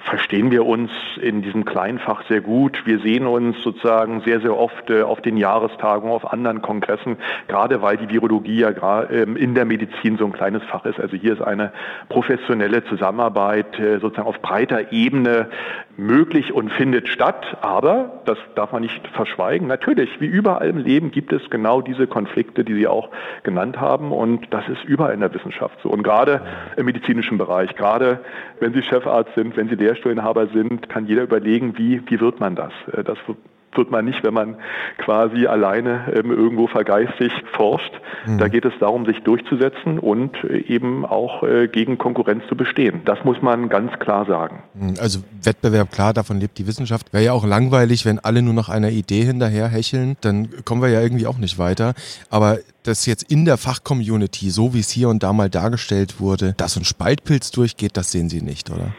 verstehen 0.05 0.51
wir 0.51 0.65
uns 0.65 0.91
in 1.19 1.41
diesem 1.41 1.65
Kleinfach 1.65 2.23
sehr 2.27 2.41
gut. 2.41 2.85
Wir 2.85 2.99
sehen 2.99 3.25
uns 3.25 3.61
sozusagen 3.63 4.21
sehr, 4.21 4.39
sehr 4.39 4.55
oft 4.55 4.89
äh, 4.89 5.01
auf 5.01 5.21
den 5.21 5.35
Jahrestagungen, 5.35 6.13
auf 6.13 6.31
anderen 6.31 6.61
Kongressen, 6.61 7.17
gerade 7.47 7.81
weil 7.81 7.97
die 7.97 8.09
Virologie 8.09 8.59
ja 8.59 9.03
ähm, 9.09 9.35
in 9.35 9.55
der 9.55 9.65
Medizin 9.65 10.17
so 10.17 10.25
ein 10.25 10.31
kleines 10.31 10.63
Fach 10.63 10.85
ist. 10.85 10.99
Also 10.99 11.17
hier 11.17 11.33
ist 11.33 11.41
eine 11.41 11.73
professionelle 12.09 12.85
Zusammenarbeit 12.85 13.79
äh, 13.79 13.99
sozusagen 13.99 14.27
auf 14.27 14.41
breiter 14.41 14.91
Ebene 14.91 15.49
möglich 15.97 16.53
und 16.53 16.71
findet 16.71 17.07
statt. 17.07 17.57
Aber, 17.61 18.21
das 18.25 18.37
darf 18.55 18.71
man 18.71 18.81
nicht 18.81 19.07
verschweigen, 19.09 19.67
natürlich, 19.67 20.09
wie 20.19 20.25
überall 20.25 20.67
im 20.67 20.77
Leben 20.77 21.11
gibt 21.11 21.33
es 21.33 21.49
genau 21.49 21.81
diese 21.81 22.07
Konflikte, 22.07 22.63
die 22.63 22.73
Sie 22.73 22.87
auch 22.87 23.09
genannt 23.43 23.79
haben. 23.79 24.11
Und 24.11 24.53
das 24.53 24.67
ist 24.67 24.83
überall 24.83 25.13
in 25.13 25.19
der 25.19 25.33
Wissenschaft 25.33 25.77
so. 25.81 25.89
Und 25.89 26.03
gerade 26.03 26.41
im 26.77 26.85
medizinischen 26.85 27.37
Bereich, 27.37 27.75
gerade 27.75 28.19
wenn 28.59 28.73
Sie 28.73 28.81
Chefarzt 28.81 29.33
sind, 29.35 29.57
wenn 29.57 29.69
Sie 29.69 29.75
Lehrstuhlinhaber 29.75 30.47
sind, 30.47 30.89
kann 30.89 31.07
jeder 31.07 31.23
überlegen, 31.23 31.77
wie, 31.77 32.01
wie 32.07 32.19
wird 32.19 32.39
man 32.39 32.55
das? 32.55 32.73
Äh, 32.91 33.03
das 33.03 33.17
wird 33.77 33.91
man 33.91 34.05
nicht, 34.05 34.23
wenn 34.23 34.33
man 34.33 34.55
quasi 34.97 35.47
alleine 35.47 36.13
ähm, 36.15 36.31
irgendwo 36.31 36.67
vergeistigt 36.67 37.43
forscht. 37.53 37.91
Mhm. 38.25 38.37
Da 38.37 38.47
geht 38.47 38.65
es 38.65 38.73
darum, 38.79 39.05
sich 39.05 39.21
durchzusetzen 39.23 39.99
und 39.99 40.35
äh, 40.43 40.57
eben 40.57 41.05
auch 41.05 41.43
äh, 41.43 41.67
gegen 41.67 41.97
Konkurrenz 41.97 42.43
zu 42.47 42.55
bestehen. 42.55 43.01
Das 43.05 43.23
muss 43.23 43.41
man 43.41 43.69
ganz 43.69 43.91
klar 43.99 44.25
sagen. 44.25 44.63
Mhm. 44.73 44.95
Also 44.99 45.19
Wettbewerb, 45.43 45.91
klar, 45.91 46.13
davon 46.13 46.39
lebt 46.39 46.57
die 46.57 46.67
Wissenschaft. 46.67 47.13
Wäre 47.13 47.23
ja 47.23 47.33
auch 47.33 47.45
langweilig, 47.45 48.05
wenn 48.05 48.19
alle 48.19 48.41
nur 48.41 48.53
noch 48.53 48.69
einer 48.69 48.89
Idee 48.89 49.23
hinterher 49.23 49.67
hecheln, 49.67 50.17
dann 50.21 50.49
kommen 50.65 50.81
wir 50.81 50.89
ja 50.89 51.01
irgendwie 51.01 51.27
auch 51.27 51.37
nicht 51.37 51.57
weiter. 51.57 51.93
Aber 52.29 52.59
dass 52.83 53.05
jetzt 53.05 53.31
in 53.31 53.45
der 53.45 53.57
Fachcommunity, 53.57 54.49
so 54.49 54.73
wie 54.73 54.79
es 54.79 54.89
hier 54.89 55.09
und 55.09 55.23
da 55.23 55.33
mal 55.33 55.49
dargestellt 55.49 56.19
wurde, 56.19 56.53
dass 56.57 56.77
ein 56.77 56.85
Spaltpilz 56.85 57.51
durchgeht, 57.51 57.97
das 57.97 58.11
sehen 58.11 58.29
Sie 58.29 58.41
nicht, 58.41 58.69
oder? 58.69 58.93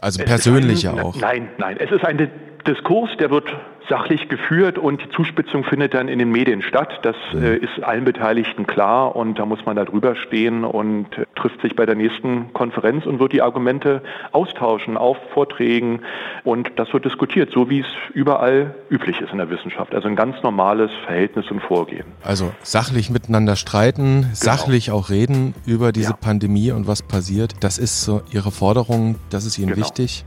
Also 0.00 0.22
persönlicher 0.22 1.04
auch. 1.04 1.16
Nein, 1.16 1.48
nein. 1.58 1.76
Es 1.78 1.90
ist 1.90 2.04
ein 2.04 2.30
Diskurs, 2.66 3.10
der 3.18 3.30
wird 3.30 3.52
sachlich 3.88 4.28
geführt 4.28 4.78
und 4.78 5.02
die 5.02 5.08
Zuspitzung 5.10 5.64
findet 5.64 5.94
dann 5.94 6.08
in 6.08 6.18
den 6.18 6.30
Medien 6.30 6.62
statt. 6.62 6.98
Das 7.02 7.16
äh, 7.34 7.56
ist 7.56 7.82
allen 7.82 8.04
Beteiligten 8.04 8.66
klar 8.66 9.14
und 9.14 9.38
da 9.38 9.46
muss 9.46 9.64
man 9.64 9.76
da 9.76 9.84
drüber 9.84 10.16
stehen 10.16 10.64
und 10.64 11.06
äh, 11.16 11.26
trifft 11.36 11.60
sich 11.62 11.76
bei 11.76 11.86
der 11.86 11.94
nächsten 11.94 12.52
Konferenz 12.52 13.06
und 13.06 13.18
wird 13.18 13.32
die 13.32 13.42
Argumente 13.42 14.02
austauschen 14.32 14.96
auf 14.96 15.16
Vorträgen 15.32 16.00
und 16.44 16.70
das 16.76 16.92
wird 16.92 17.04
diskutiert, 17.04 17.50
so 17.52 17.70
wie 17.70 17.80
es 17.80 17.86
überall 18.14 18.74
üblich 18.90 19.20
ist 19.20 19.32
in 19.32 19.38
der 19.38 19.50
Wissenschaft. 19.50 19.94
Also 19.94 20.08
ein 20.08 20.16
ganz 20.16 20.42
normales 20.42 20.90
Verhältnis 21.04 21.50
und 21.50 21.60
Vorgehen. 21.60 22.06
Also 22.22 22.52
sachlich 22.62 23.10
miteinander 23.10 23.56
streiten, 23.56 24.22
genau. 24.22 24.34
sachlich 24.34 24.90
auch 24.90 25.10
reden 25.10 25.54
über 25.64 25.92
diese 25.92 26.10
ja. 26.10 26.16
Pandemie 26.16 26.72
und 26.72 26.86
was 26.86 27.02
passiert. 27.02 27.54
Das 27.60 27.78
ist 27.78 28.02
so 28.02 28.22
Ihre 28.32 28.50
Forderung, 28.50 29.16
das 29.30 29.44
ist 29.44 29.58
Ihnen 29.58 29.74
genau. 29.74 29.78
wichtig 29.78 30.24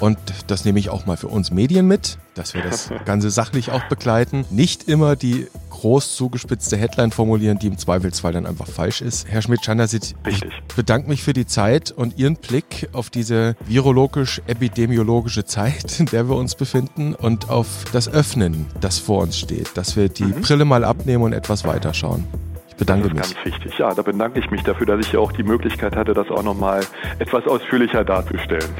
und 0.00 0.18
das 0.46 0.64
nehme 0.64 0.78
ich 0.78 0.90
auch 0.90 1.06
mal 1.06 1.16
für 1.16 1.28
uns 1.28 1.50
Medien 1.50 1.79
mit 1.86 2.18
dass 2.40 2.54
wir 2.54 2.62
das 2.62 2.90
Ganze 3.04 3.30
sachlich 3.30 3.70
auch 3.70 3.84
begleiten. 3.84 4.44
Nicht 4.50 4.88
immer 4.88 5.14
die 5.14 5.46
groß 5.70 6.16
zugespitzte 6.16 6.76
Headline 6.76 7.10
formulieren, 7.10 7.58
die 7.58 7.66
im 7.66 7.78
Zweifelsfall 7.78 8.32
dann 8.32 8.46
einfach 8.46 8.66
falsch 8.66 9.02
ist. 9.02 9.28
Herr 9.28 9.42
Schmidt-Chandasit, 9.42 10.14
ich 10.26 10.40
bedanke 10.74 11.08
mich 11.08 11.22
für 11.22 11.32
die 11.32 11.46
Zeit 11.46 11.90
und 11.90 12.18
Ihren 12.18 12.36
Blick 12.36 12.88
auf 12.92 13.10
diese 13.10 13.56
virologisch-epidemiologische 13.66 15.44
Zeit, 15.44 16.00
in 16.00 16.06
der 16.06 16.28
wir 16.28 16.36
uns 16.36 16.54
befinden 16.54 17.14
und 17.14 17.50
auf 17.50 17.84
das 17.92 18.08
Öffnen, 18.08 18.66
das 18.80 18.98
vor 18.98 19.22
uns 19.22 19.38
steht, 19.38 19.76
dass 19.76 19.96
wir 19.96 20.08
die 20.08 20.24
mhm. 20.24 20.40
Brille 20.40 20.64
mal 20.64 20.84
abnehmen 20.84 21.24
und 21.24 21.32
etwas 21.32 21.64
weiterschauen. 21.64 22.26
Ich 22.68 22.76
bedanke 22.76 23.10
das 23.10 23.28
ist 23.28 23.34
mich. 23.36 23.44
Ganz 23.44 23.54
wichtig. 23.54 23.78
Ja, 23.78 23.94
da 23.94 24.02
bedanke 24.02 24.40
ich 24.40 24.50
mich 24.50 24.62
dafür, 24.62 24.86
dass 24.86 25.06
ich 25.06 25.16
auch 25.16 25.32
die 25.32 25.42
Möglichkeit 25.42 25.94
hatte, 25.96 26.14
das 26.14 26.30
auch 26.30 26.42
nochmal 26.42 26.86
etwas 27.18 27.46
ausführlicher 27.46 28.04
darzustellen. 28.04 28.70